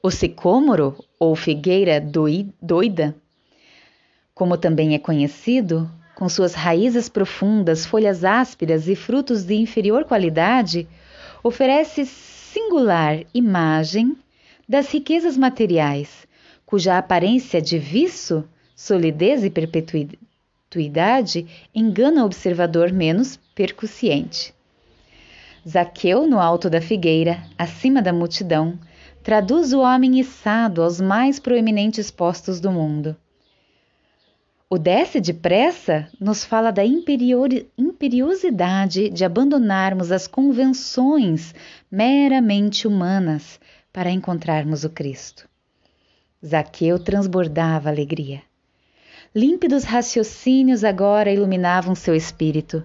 O 0.00 0.12
sicômoro, 0.12 0.96
ou 1.18 1.34
figueira 1.34 2.00
doida, 2.00 3.16
como 4.32 4.56
também 4.56 4.94
é 4.94 4.98
conhecido, 4.98 5.90
com 6.20 6.28
suas 6.28 6.52
raízes 6.52 7.08
profundas, 7.08 7.86
folhas 7.86 8.26
ásperas 8.26 8.86
e 8.86 8.94
frutos 8.94 9.42
de 9.42 9.54
inferior 9.54 10.04
qualidade, 10.04 10.86
oferece 11.42 12.04
singular 12.04 13.24
imagem 13.32 14.14
das 14.68 14.92
riquezas 14.92 15.38
materiais, 15.38 16.28
cuja 16.66 16.98
aparência 16.98 17.58
de 17.62 17.78
viço, 17.78 18.44
solidez 18.76 19.42
e 19.44 19.48
perpetuidade 19.48 21.46
engana 21.74 22.22
o 22.22 22.26
observador 22.26 22.92
menos 22.92 23.40
percussiente. 23.54 24.52
Zaqueu, 25.66 26.26
no 26.26 26.38
alto 26.38 26.68
da 26.68 26.82
figueira, 26.82 27.42
acima 27.56 28.02
da 28.02 28.12
multidão, 28.12 28.78
traduz 29.22 29.72
o 29.72 29.80
homem 29.80 30.20
içado 30.20 30.82
aos 30.82 31.00
mais 31.00 31.40
proeminentes 31.40 32.10
postos 32.10 32.60
do 32.60 32.70
mundo. 32.70 33.16
O 34.72 34.78
desce 34.78 35.20
depressa 35.20 36.08
nos 36.20 36.44
fala 36.44 36.70
da 36.70 36.84
imperiosidade 36.84 39.10
de 39.10 39.24
abandonarmos 39.24 40.12
as 40.12 40.28
convenções 40.28 41.52
meramente 41.90 42.86
humanas 42.86 43.58
para 43.92 44.12
encontrarmos 44.12 44.84
o 44.84 44.90
Cristo. 44.90 45.48
Zaqueu 46.46 47.00
transbordava 47.00 47.88
alegria. 47.88 48.42
Límpidos 49.34 49.82
raciocínios 49.82 50.84
agora 50.84 51.32
iluminavam 51.32 51.96
seu 51.96 52.14
espírito. 52.14 52.84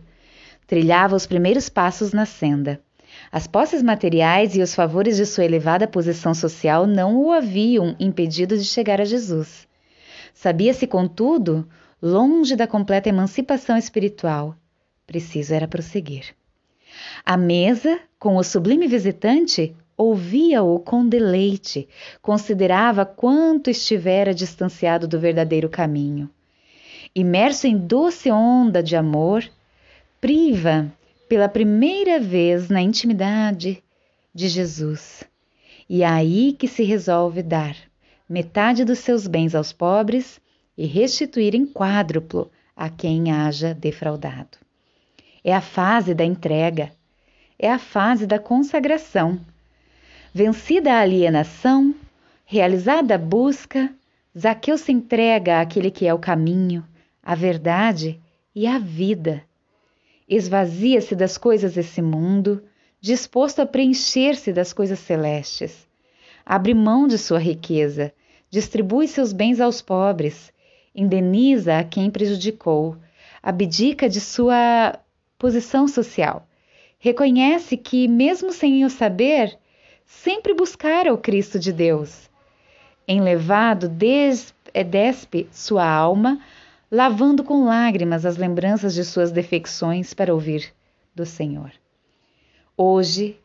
Trilhava 0.65 1.15
os 1.15 1.27
primeiros 1.27 1.69
passos 1.69 2.11
na 2.11 2.25
senda. 2.25 2.81
As 3.31 3.45
posses 3.45 3.83
materiais 3.83 4.55
e 4.55 4.61
os 4.63 4.73
favores 4.73 5.17
de 5.17 5.25
sua 5.27 5.45
elevada 5.45 5.87
posição 5.87 6.33
social 6.33 6.87
não 6.87 7.15
o 7.15 7.31
haviam 7.31 7.95
impedido 7.99 8.57
de 8.57 8.63
chegar 8.63 8.99
a 8.99 9.05
Jesus. 9.05 9.64
Sabia-se, 10.35 10.85
contudo, 10.85 11.67
longe 12.01 12.57
da 12.57 12.67
completa 12.67 13.07
emancipação 13.07 13.77
espiritual. 13.77 14.55
Preciso 15.07 15.53
era 15.53 15.67
prosseguir. 15.67 16.35
À 17.25 17.37
mesa, 17.37 17.99
com 18.19 18.35
o 18.35 18.43
sublime 18.43 18.85
visitante, 18.85 19.73
ouvia-o 19.97 20.77
com 20.79 21.07
deleite, 21.07 21.87
considerava 22.21 23.05
quanto 23.05 23.69
estivera 23.69 24.33
distanciado 24.33 25.07
do 25.07 25.19
verdadeiro 25.19 25.69
caminho. 25.69 26.29
Imerso 27.15 27.65
em 27.65 27.77
doce 27.77 28.29
onda 28.29 28.83
de 28.83 28.95
amor, 28.95 29.49
priva 30.19 30.91
pela 31.29 31.47
primeira 31.47 32.19
vez 32.19 32.67
na 32.67 32.81
intimidade 32.81 33.81
de 34.33 34.49
Jesus. 34.49 35.23
E 35.89 36.03
é 36.03 36.07
aí 36.07 36.51
que 36.51 36.67
se 36.67 36.83
resolve 36.83 37.41
dar 37.41 37.75
metade 38.27 38.83
dos 38.83 38.99
seus 38.99 39.27
bens 39.27 39.55
aos 39.55 39.71
pobres 39.71 40.39
e 40.77 40.85
restituir 40.85 41.55
em 41.55 41.65
quádruplo 41.65 42.51
a 42.75 42.89
quem 42.89 43.31
haja 43.31 43.73
defraudado. 43.73 44.57
É 45.43 45.53
a 45.53 45.61
fase 45.61 46.13
da 46.13 46.25
entrega, 46.25 46.91
é 47.57 47.71
a 47.71 47.79
fase 47.79 48.25
da 48.25 48.39
consagração. 48.39 49.39
Vencida 50.33 50.93
a 50.93 51.01
alienação, 51.01 51.95
realizada 52.45 53.15
a 53.15 53.17
busca, 53.17 53.93
Zaqueu 54.37 54.77
se 54.77 54.91
entrega 54.91 55.61
àquele 55.61 55.89
que 55.89 56.05
é 56.05 56.13
o 56.13 56.19
caminho, 56.19 56.83
a 57.23 57.35
verdade 57.35 58.19
e 58.53 58.67
a 58.67 58.77
vida 58.77 59.43
esvazia-se 60.27 61.15
das 61.15 61.37
coisas 61.37 61.75
desse 61.75 62.01
mundo, 62.01 62.63
disposto 62.99 63.61
a 63.61 63.65
preencher-se 63.65 64.51
das 64.51 64.73
coisas 64.73 64.99
celestes. 64.99 65.87
Abre 66.45 66.73
mão 66.73 67.07
de 67.07 67.17
sua 67.17 67.39
riqueza, 67.39 68.13
distribui 68.49 69.07
seus 69.07 69.33
bens 69.33 69.59
aos 69.59 69.81
pobres, 69.81 70.53
indeniza 70.93 71.79
a 71.79 71.83
quem 71.83 72.11
prejudicou, 72.11 72.95
abdica 73.41 74.07
de 74.07 74.21
sua 74.21 74.99
posição 75.39 75.87
social. 75.87 76.47
Reconhece 76.99 77.75
que, 77.75 78.07
mesmo 78.07 78.51
sem 78.51 78.85
o 78.85 78.89
saber, 78.89 79.57
sempre 80.05 80.53
buscara 80.53 81.13
o 81.13 81.17
Cristo 81.17 81.59
de 81.59 81.73
Deus. 81.73 82.29
Enlevado, 83.07 83.91
é, 84.73 84.83
despe 84.83 85.47
sua 85.51 85.87
alma 85.87 86.39
lavando 86.91 87.43
com 87.43 87.65
lágrimas 87.65 88.25
as 88.25 88.37
lembranças 88.37 88.93
de 88.93 89.03
suas 89.03 89.31
defecções 89.31 90.13
para 90.13 90.33
ouvir 90.33 90.73
do 91.13 91.25
Senhor. 91.25 91.71
Hoje 92.77 93.37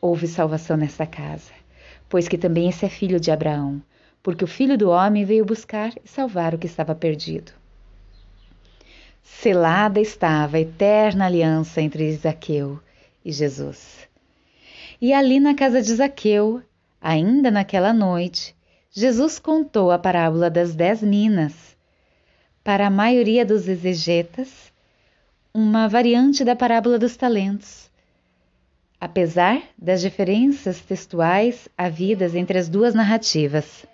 houve 0.00 0.26
salvação 0.26 0.76
nesta 0.76 1.06
casa, 1.06 1.52
pois 2.08 2.28
que 2.28 2.38
também 2.38 2.68
esse 2.68 2.84
é 2.84 2.88
filho 2.88 3.20
de 3.20 3.30
Abraão, 3.30 3.82
porque 4.22 4.44
o 4.44 4.48
filho 4.48 4.76
do 4.76 4.90
homem 4.90 5.24
veio 5.24 5.44
buscar 5.44 5.92
e 6.04 6.08
salvar 6.08 6.54
o 6.54 6.58
que 6.58 6.66
estava 6.66 6.94
perdido. 6.94 7.52
Selada 9.22 10.00
estava 10.00 10.56
a 10.56 10.60
eterna 10.60 11.26
aliança 11.26 11.80
entre 11.80 12.12
Zaqueu 12.16 12.80
e 13.24 13.30
Jesus. 13.30 14.08
E 15.00 15.12
ali 15.12 15.38
na 15.38 15.54
casa 15.54 15.80
de 15.80 15.94
Zaqueu, 15.94 16.62
ainda 17.00 17.50
naquela 17.50 17.92
noite, 17.92 18.56
Jesus 18.90 19.38
contou 19.38 19.92
a 19.92 19.98
parábola 19.98 20.50
das 20.50 20.74
dez 20.74 21.02
minas 21.02 21.76
para 22.64 22.88
a 22.88 22.90
maioria 22.90 23.46
dos 23.46 23.68
exegetas, 23.68 24.72
uma 25.54 25.88
variante 25.88 26.44
da 26.44 26.56
parábola 26.56 26.98
dos 26.98 27.16
talentos. 27.16 27.87
Apesar 29.00 29.62
das 29.78 30.00
diferenças 30.00 30.80
textuais 30.80 31.68
havidas 31.78 32.34
entre 32.34 32.58
as 32.58 32.68
duas 32.68 32.94
narrativas. 32.94 33.86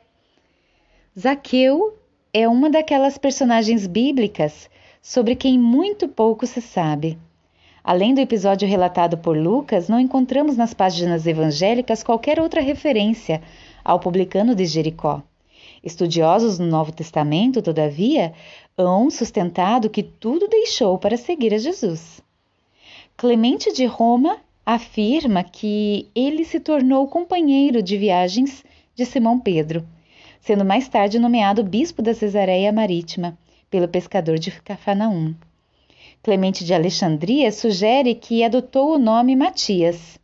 Zaqueu 1.19 1.99
é 2.33 2.49
uma 2.49 2.71
daquelas 2.71 3.19
personagens 3.19 3.87
bíblicas 3.87 4.71
sobre 5.03 5.37
quem 5.37 5.59
muito 5.59 6.09
pouco 6.09 6.47
se 6.47 6.63
sabe. 6.63 7.19
Além 7.85 8.15
do 8.15 8.21
episódio 8.21 8.67
relatado 8.67 9.19
por 9.19 9.37
Lucas, 9.37 9.91
não 9.91 10.01
encontramos 10.01 10.57
nas 10.57 10.73
páginas 10.73 11.27
evangélicas 11.27 12.03
qualquer 12.03 12.41
outra 12.41 12.63
referência 12.63 13.43
ao 13.85 14.01
publicano 14.01 14.55
de 14.55 14.65
Jericó. 14.65 15.23
Estudiosos 15.83 16.59
no 16.59 16.65
Novo 16.65 16.93
Testamento, 16.93 17.61
todavia, 17.61 18.33
hão 18.75 19.11
sustentado 19.11 19.91
que 19.91 20.03
tudo 20.03 20.49
deixou 20.49 20.97
para 20.97 21.19
seguir 21.19 21.53
a 21.53 21.59
Jesus. 21.59 22.23
Clemente 23.19 23.71
de 23.71 23.85
Roma 23.85 24.39
afirma 24.65 25.45
que 25.45 26.09
ele 26.15 26.45
se 26.45 26.59
tornou 26.59 27.07
companheiro 27.07 27.83
de 27.83 27.99
viagens 27.99 28.65
de 28.95 29.05
Simão 29.05 29.39
Pedro, 29.39 29.87
sendo 30.41 30.65
mais 30.65 30.89
tarde 30.89 31.19
nomeado 31.19 31.63
bispo 31.63 32.01
da 32.01 32.15
Cesareia 32.15 32.73
Marítima 32.73 33.37
pelo 33.71 33.89
pescador 33.89 34.39
de 34.39 34.51
Cafarnaum. 34.63 35.35
Clemente 36.23 36.65
de 36.65 36.73
Alexandria 36.73 37.53
sugere 37.53 38.15
que 38.15 38.43
adotou 38.43 38.95
o 38.95 38.99
nome 38.99 39.37
Matias, 39.37 40.19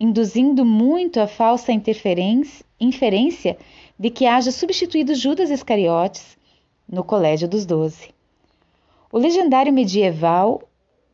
induzindo 0.00 0.64
muito 0.64 1.20
a 1.20 1.28
falsa 1.28 1.70
inferência 1.70 3.56
de 3.96 4.10
que 4.10 4.26
haja 4.26 4.50
substituído 4.50 5.14
Judas 5.14 5.50
Iscariotes 5.50 6.36
no 6.88 7.04
Colégio 7.04 7.46
dos 7.46 7.64
Doze. 7.64 8.08
O 9.12 9.18
legendário 9.18 9.72
medieval 9.72 10.62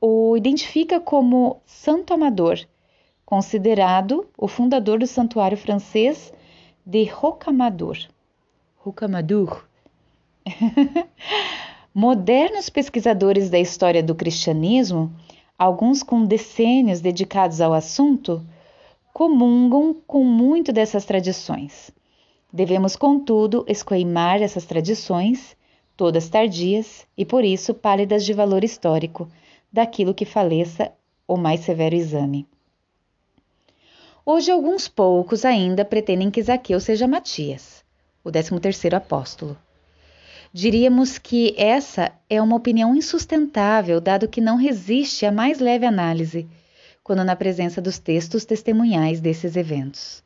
o 0.01 0.37
identifica 0.37 1.01
como 1.01 1.61
Santo 1.65 2.15
Amador, 2.15 2.59
considerado 3.25 4.27
o 4.37 4.49
fundador 4.49 4.99
do 4.99 5.07
santuário 5.07 5.57
francês 5.57 6.33
de 6.85 7.05
Rocamadour. 7.05 7.99
Rocamadour. 8.77 9.65
Modernos 11.93 12.71
pesquisadores 12.71 13.51
da 13.51 13.59
história 13.59 14.03
do 14.03 14.15
cristianismo, 14.15 15.13
alguns 15.59 16.03
com 16.03 16.25
decênios 16.25 17.01
dedicados 17.01 17.61
ao 17.61 17.73
assunto, 17.73 18.43
comungam 19.13 19.95
com 20.07 20.23
muito 20.25 20.73
dessas 20.73 21.05
tradições. 21.05 21.91
Devemos, 22.53 22.95
contudo, 22.95 23.65
escoimar 23.69 24.41
essas 24.41 24.65
tradições, 24.65 25.57
todas 25.97 26.29
tardias 26.29 27.07
e 27.17 27.27
por 27.27 27.45
isso 27.45 27.75
pálidas 27.75 28.25
de 28.25 28.33
valor 28.33 28.63
histórico, 28.63 29.29
daquilo 29.73 30.15
que 30.15 30.25
faleça 30.25 30.93
o 31.27 31.37
mais 31.37 31.61
severo 31.61 31.95
exame. 31.95 32.47
Hoje, 34.25 34.51
alguns 34.51 34.89
poucos 34.89 35.45
ainda 35.45 35.85
pretendem 35.85 36.31
que 36.31 36.43
Zaqueu 36.43 36.81
seja 36.81 37.07
Matias, 37.07 37.85
o 38.23 38.31
décimo 38.31 38.61
terceiro 38.61 38.97
apóstolo. 38.97 39.57
Diríamos 40.53 41.19
que 41.19 41.55
essa 41.57 42.13
é 42.29 42.41
uma 42.41 42.57
opinião 42.57 42.95
insustentável, 42.95 44.01
dado 44.01 44.29
que 44.29 44.41
não 44.41 44.57
resiste 44.57 45.27
à 45.27 45.33
mais 45.33 45.59
leve 45.59 45.87
análise, 45.87 46.49
quando 47.03 47.25
na 47.25 47.37
presença 47.37 47.81
dos 47.81 47.99
textos 47.99 48.45
testemunhais 48.45 49.21
desses 49.21 49.57
eventos. 49.57 50.23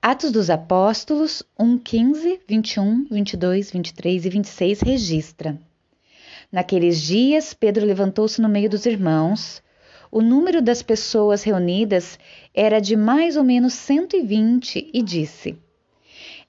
Atos 0.00 0.30
dos 0.30 0.50
Apóstolos 0.50 1.42
1, 1.58 1.78
15, 1.78 2.40
21, 2.46 3.06
22, 3.10 3.70
23 3.70 4.26
e 4.26 4.28
26 4.28 4.80
registra. 4.80 5.58
Naqueles 6.50 7.00
dias, 7.00 7.52
Pedro 7.52 7.84
levantou-se 7.84 8.40
no 8.40 8.48
meio 8.48 8.70
dos 8.70 8.86
irmãos. 8.86 9.62
O 10.10 10.22
número 10.22 10.62
das 10.62 10.82
pessoas 10.82 11.42
reunidas 11.42 12.18
era 12.54 12.80
de 12.80 12.96
mais 12.96 13.36
ou 13.36 13.44
menos 13.44 13.74
120 13.74 14.90
e 14.92 15.02
disse: 15.02 15.58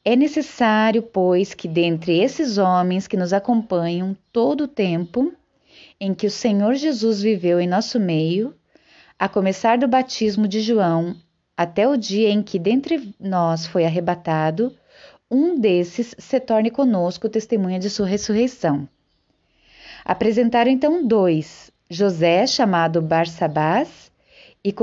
É 0.05 0.15
necessário, 0.15 1.01
pois, 1.01 1.53
que 1.53 1.67
dentre 1.67 2.19
esses 2.19 2.57
homens 2.57 3.07
que 3.07 3.17
nos 3.17 3.33
acompanham 3.33 4.15
todo 4.31 4.65
o 4.65 4.67
tempo 4.67 5.33
em 5.99 6.13
que 6.13 6.27
o 6.27 6.31
Senhor 6.31 6.75
Jesus 6.75 7.21
viveu 7.21 7.59
em 7.59 7.67
nosso 7.67 7.99
meio, 7.99 8.53
a 9.17 9.27
começar 9.27 9.77
do 9.77 9.87
batismo 9.87 10.47
de 10.47 10.61
João 10.61 11.15
até 11.57 11.87
o 11.87 11.97
dia 11.97 12.29
em 12.29 12.43
que 12.43 12.59
dentre 12.59 13.15
nós 13.19 13.65
foi 13.65 13.83
arrebatado, 13.83 14.75
um 15.29 15.59
desses 15.59 16.15
se 16.17 16.39
torne 16.39 16.69
conosco 16.69 17.27
testemunha 17.27 17.79
de 17.79 17.89
sua 17.89 18.05
ressurreição. 18.05 18.87
Apresentaram 20.09 20.71
então 20.71 21.05
dois, 21.05 21.69
José, 21.89 22.47
chamado 22.47 23.01
Barsabás, 23.01 24.09
e 24.63 24.73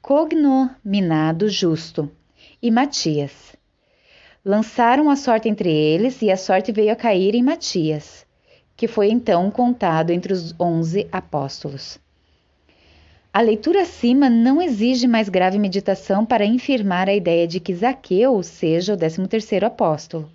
cognominado 0.00 1.46
Justo, 1.46 2.10
e 2.62 2.70
Matias. 2.70 3.54
Lançaram 4.42 5.10
a 5.10 5.16
sorte 5.16 5.46
entre 5.46 5.70
eles, 5.70 6.22
e 6.22 6.30
a 6.30 6.38
sorte 6.38 6.72
veio 6.72 6.90
a 6.90 6.96
cair 6.96 7.34
em 7.34 7.42
Matias, 7.42 8.24
que 8.74 8.88
foi 8.88 9.10
então 9.10 9.50
contado 9.50 10.08
entre 10.08 10.32
os 10.32 10.54
onze 10.58 11.06
apóstolos. 11.12 12.00
A 13.30 13.42
leitura 13.42 13.82
acima 13.82 14.30
não 14.30 14.62
exige 14.62 15.06
mais 15.06 15.28
grave 15.28 15.58
meditação 15.58 16.24
para 16.24 16.46
infirmar 16.46 17.10
a 17.10 17.14
ideia 17.14 17.46
de 17.46 17.60
que 17.60 17.74
Zaqueu 17.74 18.42
seja 18.42 18.94
o 18.94 18.96
13º 18.96 19.64
apóstolo. 19.64 20.30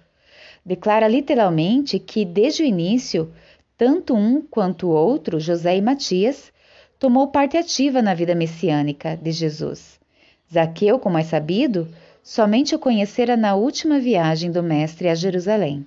Declara 0.63 1.07
literalmente 1.07 1.97
que, 1.97 2.23
desde 2.23 2.61
o 2.61 2.65
início, 2.67 3.33
tanto 3.77 4.15
um 4.15 4.41
quanto 4.41 4.87
o 4.87 4.91
outro, 4.91 5.39
José 5.39 5.75
e 5.77 5.81
Matias, 5.81 6.51
tomou 6.97 7.27
parte 7.27 7.57
ativa 7.57 8.01
na 8.01 8.13
vida 8.13 8.33
messiânica 8.33 9.17
de 9.17 9.31
Jesus. 9.31 9.99
Zaqueu, 10.51 10.97
como 10.99 11.17
é 11.17 11.23
sabido, 11.23 11.87
somente 12.23 12.75
o 12.75 12.79
conhecera 12.79 13.35
na 13.35 13.55
última 13.55 13.99
viagem 13.99 14.51
do 14.51 14.63
Mestre 14.63 15.09
a 15.09 15.15
Jerusalém. 15.15 15.85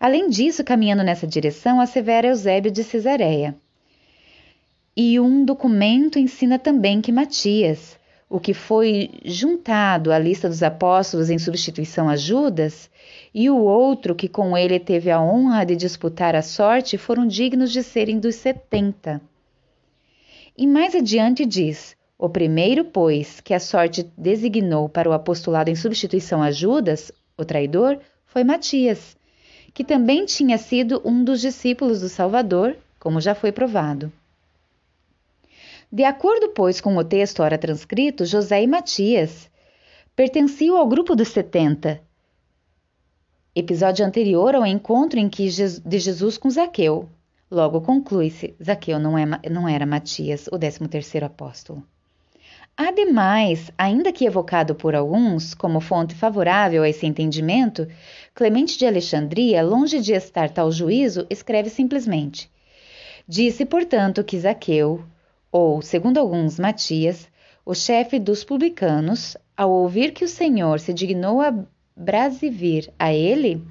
Além 0.00 0.30
disso, 0.30 0.62
caminhando 0.62 1.02
nessa 1.02 1.26
direção, 1.26 1.80
assevera 1.80 2.28
Eusébio 2.28 2.70
de 2.70 2.84
Cesareia. 2.84 3.54
E 4.96 5.18
um 5.20 5.44
documento 5.44 6.18
ensina 6.18 6.58
também 6.58 7.00
que 7.00 7.12
Matias, 7.12 7.97
o 8.28 8.38
que 8.38 8.52
foi 8.52 9.10
juntado 9.24 10.12
à 10.12 10.18
lista 10.18 10.48
dos 10.48 10.62
apóstolos 10.62 11.30
em 11.30 11.38
substituição 11.38 12.08
a 12.08 12.16
Judas, 12.16 12.90
e 13.34 13.48
o 13.48 13.56
outro 13.56 14.14
que 14.14 14.28
com 14.28 14.56
ele 14.56 14.78
teve 14.78 15.10
a 15.10 15.20
honra 15.20 15.64
de 15.64 15.74
disputar 15.74 16.34
a 16.34 16.42
sorte, 16.42 16.98
foram 16.98 17.26
dignos 17.26 17.72
de 17.72 17.82
serem 17.82 18.18
dos 18.18 18.34
setenta. 18.34 19.20
E 20.56 20.66
mais 20.66 20.94
adiante 20.94 21.46
diz: 21.46 21.96
o 22.18 22.28
primeiro, 22.28 22.84
pois, 22.84 23.40
que 23.40 23.54
a 23.54 23.60
sorte 23.60 24.10
designou 24.18 24.88
para 24.88 25.08
o 25.08 25.12
apostolado 25.12 25.70
em 25.70 25.76
substituição 25.76 26.42
a 26.42 26.50
Judas, 26.50 27.12
o 27.36 27.44
traidor, 27.44 27.98
foi 28.26 28.44
Matias, 28.44 29.16
que 29.72 29.84
também 29.84 30.26
tinha 30.26 30.58
sido 30.58 31.00
um 31.04 31.22
dos 31.22 31.40
discípulos 31.40 32.00
do 32.00 32.08
Salvador, 32.08 32.76
como 32.98 33.20
já 33.20 33.34
foi 33.34 33.52
provado. 33.52 34.12
De 35.90 36.04
acordo, 36.04 36.50
pois, 36.50 36.80
com 36.80 36.96
o 36.96 37.04
texto 37.04 37.42
ora 37.42 37.56
transcrito, 37.56 38.26
José 38.26 38.62
e 38.62 38.66
Matias 38.66 39.50
pertenciam 40.14 40.76
ao 40.76 40.86
grupo 40.86 41.16
dos 41.16 41.28
setenta, 41.28 42.02
episódio 43.54 44.04
anterior 44.04 44.54
ao 44.54 44.66
encontro 44.66 45.18
em 45.18 45.28
que 45.28 45.48
de 45.48 45.98
Jesus 45.98 46.36
com 46.36 46.50
Zaqueu. 46.50 47.08
Logo 47.50 47.80
conclui-se, 47.80 48.54
Zaqueu 48.62 48.98
não, 48.98 49.16
é, 49.16 49.24
não 49.50 49.66
era 49.66 49.86
Matias, 49.86 50.46
o 50.52 50.58
décimo 50.58 50.88
terceiro 50.88 51.24
apóstolo. 51.24 51.82
Ademais, 52.76 53.72
ainda 53.76 54.12
que 54.12 54.26
evocado 54.26 54.74
por 54.74 54.94
alguns 54.94 55.54
como 55.54 55.80
fonte 55.80 56.14
favorável 56.14 56.82
a 56.82 56.88
esse 56.88 57.06
entendimento, 57.06 57.88
Clemente 58.34 58.78
de 58.78 58.86
Alexandria, 58.86 59.64
longe 59.64 60.00
de 60.00 60.12
estar 60.12 60.50
tal 60.50 60.70
juízo, 60.70 61.26
escreve 61.28 61.70
simplesmente: 61.70 62.48
Disse, 63.26 63.64
portanto, 63.64 64.22
que 64.22 64.38
Zaqueu, 64.38 65.02
ou, 65.50 65.80
segundo 65.80 66.18
alguns, 66.18 66.58
Matias, 66.58 67.28
o 67.64 67.74
chefe 67.74 68.18
dos 68.18 68.44
publicanos, 68.44 69.36
ao 69.56 69.70
ouvir 69.70 70.12
que 70.12 70.24
o 70.24 70.28
Senhor 70.28 70.78
se 70.78 70.92
dignou 70.92 71.40
a 71.40 71.64
brasivir 71.96 72.92
a 72.98 73.12
ele, 73.12 73.62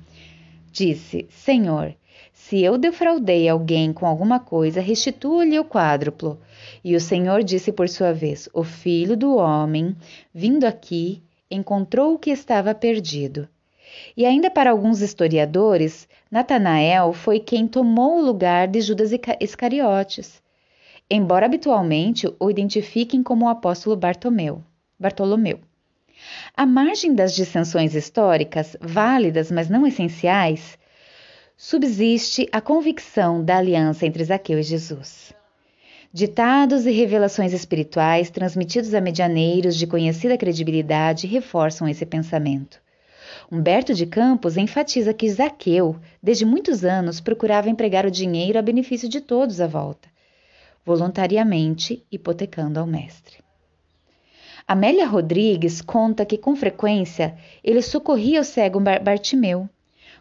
disse: 0.72 1.28
Senhor, 1.30 1.96
se 2.34 2.62
eu 2.62 2.78
defraudei 2.78 3.48
alguém 3.48 3.94
com 3.94 4.06
alguma 4.06 4.40
coisa, 4.40 4.82
restitua-lhe 4.82 5.60
o 5.60 5.66
quádruplo. 5.66 6.40
E 6.84 6.96
o 6.96 7.00
Senhor 7.00 7.44
disse 7.44 7.72
por 7.72 7.88
sua 7.88 8.12
vez: 8.12 8.50
O 8.54 8.63
filho 8.63 9.16
do 9.16 9.36
homem, 9.36 9.96
vindo 10.34 10.66
aqui, 10.66 11.22
encontrou 11.50 12.16
o 12.16 12.20
que 12.20 12.32
estava 12.32 12.74
perdido. 12.74 13.48
E 14.16 14.26
ainda 14.26 14.50
para 14.50 14.72
alguns 14.72 15.02
historiadores, 15.02 16.08
Natanael 16.30 17.13
foi 17.13 17.40
quem 17.40 17.68
tomou 17.68 18.18
o 18.18 18.26
lugar 18.26 18.68
de 18.68 18.82
Judas 18.82 19.12
Iscariotes 19.40 20.42
embora 21.10 21.46
habitualmente 21.46 22.28
o 22.39 22.50
identifiquem 22.50 23.24
como 23.24 23.46
o 23.46 23.50
apóstolo 23.50 23.96
Bartomeu, 23.96 24.63
Bartolomeu. 25.00 25.60
À 26.56 26.65
margem 26.65 27.13
das 27.13 27.36
dissensões 27.36 27.96
históricas, 27.96 28.76
válidas 28.82 29.52
mas 29.52 29.70
não 29.70 29.86
essenciais, 29.86 30.78
subsiste 31.56 32.48
a 32.52 32.60
convicção 32.60 33.43
da 33.43 33.58
aliança 33.58 34.06
entre 34.06 34.24
Zaqueu 34.24 34.60
e 34.60 34.63
Jesus. 34.63 35.34
Ditados 36.12 36.86
e 36.86 36.91
revelações 36.91 37.54
espirituais 37.54 38.30
transmitidos 38.30 38.93
a 38.93 39.02
medianeiros 39.02 39.76
de 39.76 39.86
conhecida 39.86 40.38
credibilidade 40.38 41.28
reforçam 41.28 41.88
esse 41.88 42.06
pensamento. 42.06 42.82
Humberto 43.52 43.93
de 43.93 44.06
Campos 44.06 44.58
enfatiza 44.58 45.13
que 45.13 45.30
Zaqueu, 45.30 45.96
desde 46.22 46.46
muitos 46.46 46.84
anos, 46.84 47.20
procurava 47.20 47.70
empregar 47.70 48.06
o 48.06 48.12
dinheiro 48.12 48.58
a 48.58 48.62
benefício 48.62 49.08
de 49.08 49.22
todos 49.22 49.62
à 49.62 49.67
volta, 49.67 50.10
voluntariamente 50.88 52.06
hipotecando 52.10 52.80
ao 52.80 52.88
mestre. 52.88 53.43
Amélia 54.65 55.06
Rodrigues 55.06 55.82
conta 55.82 56.26
que 56.26 56.38
com 56.38 56.56
frequência 56.56 57.38
ele 57.62 57.82
socorria 57.82 58.39
o 58.39 58.43
cego 58.45 58.80
Bartimeu, 58.80 59.69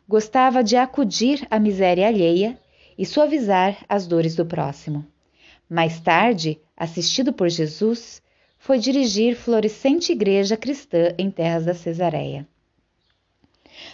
gostava 0.08 0.64
de 0.64 0.76
acudir 0.76 1.46
à 1.52 1.60
miséria 1.60 2.08
alheia 2.08 2.58
e 2.98 3.06
suavizar 3.06 3.78
as 3.88 4.08
dores 4.08 4.34
do 4.34 4.44
próximo. 4.44 5.06
Mais 5.70 6.00
tarde, 6.00 6.58
assistido 6.76 7.32
por 7.32 7.48
Jesus, 7.48 8.20
foi 8.58 8.80
dirigir 8.80 9.36
florescente 9.36 10.10
igreja 10.10 10.56
cristã 10.56 11.14
em 11.16 11.30
terras 11.30 11.64
da 11.64 11.74
Cesareia. 11.74 12.44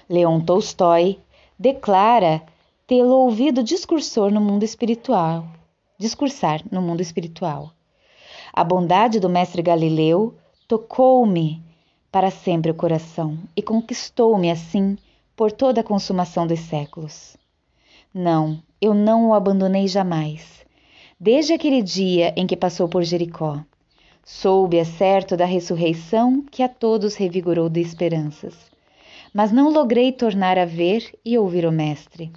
Leon 0.09 0.41
Tolstói 0.41 1.19
declara 1.59 2.43
tê-lo 2.87 3.15
ouvido 3.15 3.63
discursor 3.63 4.31
no 4.31 4.41
mundo 4.41 4.63
espiritual 4.63 5.47
discursar 6.03 6.63
no 6.71 6.83
mundo 6.83 7.01
espiritual. 7.01 7.73
A 8.53 8.63
bondade 8.63 9.19
do 9.19 9.31
mestre 9.31 9.63
Galileu 9.63 10.37
tocou-me 10.69 11.63
para 12.11 12.31
sempre 12.31 12.71
o 12.71 12.75
coração 12.75 13.39
e 13.57 13.63
conquistou-me 13.63 14.51
assim 14.51 14.99
por 15.35 15.51
toda 15.51 15.81
a 15.81 15.85
consumação 15.85 16.47
dos 16.47 16.61
séculos. 16.61 17.39
Não, 18.13 18.63
eu 18.79 18.93
não 18.93 19.29
o 19.29 19.35
abandonei 19.35 19.89
jamais. 19.89 20.67
Desde 21.19 21.55
aquele 21.55 21.81
dia 21.81 22.35
em 22.37 22.47
que 22.47 22.57
passou 22.57 22.87
por 22.87 23.03
Jericó, 23.03 23.65
soube, 24.23 24.77
é 24.77 24.85
certo, 24.85 25.37
da 25.37 25.47
ressurreição 25.47 26.45
que 26.51 26.63
a 26.63 26.69
todos 26.69 27.15
revigorou 27.15 27.71
de 27.71 27.81
esperanças. 27.81 28.55
Mas 29.33 29.51
não 29.51 29.71
logrei 29.71 30.13
tornar 30.13 30.59
a 30.59 30.67
ver 30.67 31.11
e 31.25 31.39
ouvir 31.39 31.65
o 31.65 31.73
Mestre. 31.73 32.31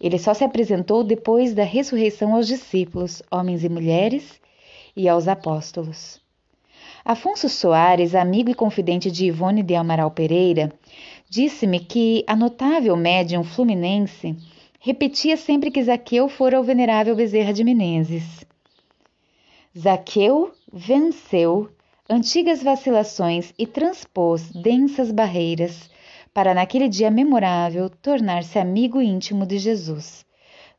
Ele 0.00 0.18
só 0.18 0.34
se 0.34 0.44
apresentou 0.44 1.04
depois 1.04 1.54
da 1.54 1.64
ressurreição 1.64 2.34
aos 2.34 2.46
discípulos, 2.46 3.22
homens 3.30 3.64
e 3.64 3.68
mulheres, 3.68 4.40
e 4.96 5.08
aos 5.08 5.28
apóstolos. 5.28 6.20
Afonso 7.04 7.48
Soares, 7.48 8.14
amigo 8.14 8.50
e 8.50 8.54
confidente 8.54 9.10
de 9.10 9.26
Ivone 9.26 9.62
de 9.62 9.74
Amaral 9.74 10.10
Pereira, 10.10 10.72
disse-me 11.28 11.80
que 11.80 12.24
a 12.26 12.34
notável 12.34 12.96
médium 12.96 13.44
fluminense 13.44 14.36
repetia 14.80 15.36
sempre 15.36 15.70
que 15.70 15.82
Zaqueu 15.82 16.28
fora 16.28 16.60
o 16.60 16.64
venerável 16.64 17.14
Bezerra 17.14 17.52
de 17.52 17.62
Menezes. 17.64 18.44
Zaqueu 19.76 20.52
venceu 20.72 21.68
antigas 22.08 22.62
vacilações 22.62 23.52
e 23.58 23.66
transpôs 23.66 24.50
densas 24.50 25.10
barreiras 25.10 25.90
para 26.34 26.52
naquele 26.52 26.88
dia 26.88 27.12
memorável 27.12 27.88
tornar-se 27.88 28.58
amigo 28.58 29.00
íntimo 29.00 29.46
de 29.46 29.56
Jesus, 29.56 30.26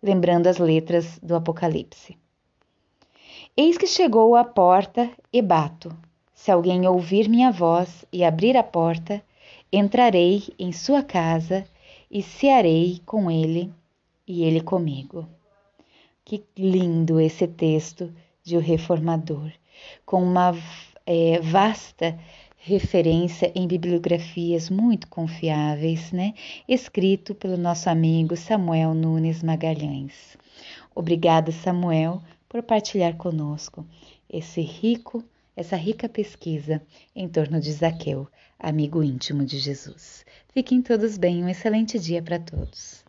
lembrando 0.03 0.47
as 0.47 0.57
letras 0.57 1.17
do 1.23 1.33
Apocalipse. 1.33 2.17
Eis 3.55 3.77
que 3.77 3.87
chegou 3.87 4.35
à 4.35 4.43
porta 4.43 5.09
e 5.31 5.41
bato. 5.41 5.95
Se 6.33 6.51
alguém 6.51 6.85
ouvir 6.85 7.29
minha 7.29 7.51
voz 7.51 8.05
e 8.11 8.21
abrir 8.21 8.57
a 8.57 8.63
porta, 8.63 9.23
entrarei 9.71 10.43
em 10.59 10.73
sua 10.73 11.01
casa 11.01 11.65
e 12.11 12.21
cearei 12.21 13.01
com 13.05 13.31
ele 13.31 13.71
e 14.27 14.43
ele 14.43 14.59
comigo. 14.59 15.25
Que 16.25 16.43
lindo 16.57 17.17
esse 17.17 17.47
texto 17.47 18.13
de 18.43 18.57
O 18.57 18.59
Reformador, 18.59 19.51
com 20.05 20.21
uma 20.21 20.53
é, 21.05 21.39
vasta 21.39 22.19
referência 22.65 23.51
em 23.53 23.67
bibliografias 23.67 24.71
muito 24.71 25.07
confiáveis, 25.07 26.11
né? 26.11 26.33
Escrito 26.67 27.35
pelo 27.35 27.57
nosso 27.57 27.91
amigo 27.91 28.35
Samuel 28.35 28.95
Nunes 28.95 29.43
Magalhães. 29.43 30.35
Obrigada, 30.95 31.51
Samuel, 31.51 32.23
por 32.49 32.63
partilhar 32.63 33.15
conosco 33.17 33.85
esse 34.27 34.61
rico, 34.61 35.23
essa 35.55 35.75
rica 35.75 36.09
pesquisa 36.09 36.81
em 37.15 37.29
torno 37.29 37.61
de 37.61 37.71
Zaqueu, 37.71 38.27
amigo 38.57 39.03
íntimo 39.03 39.45
de 39.45 39.59
Jesus. 39.59 40.25
Fiquem 40.51 40.81
todos 40.81 41.19
bem, 41.19 41.43
um 41.43 41.49
excelente 41.49 41.99
dia 41.99 42.23
para 42.23 42.39
todos. 42.39 43.04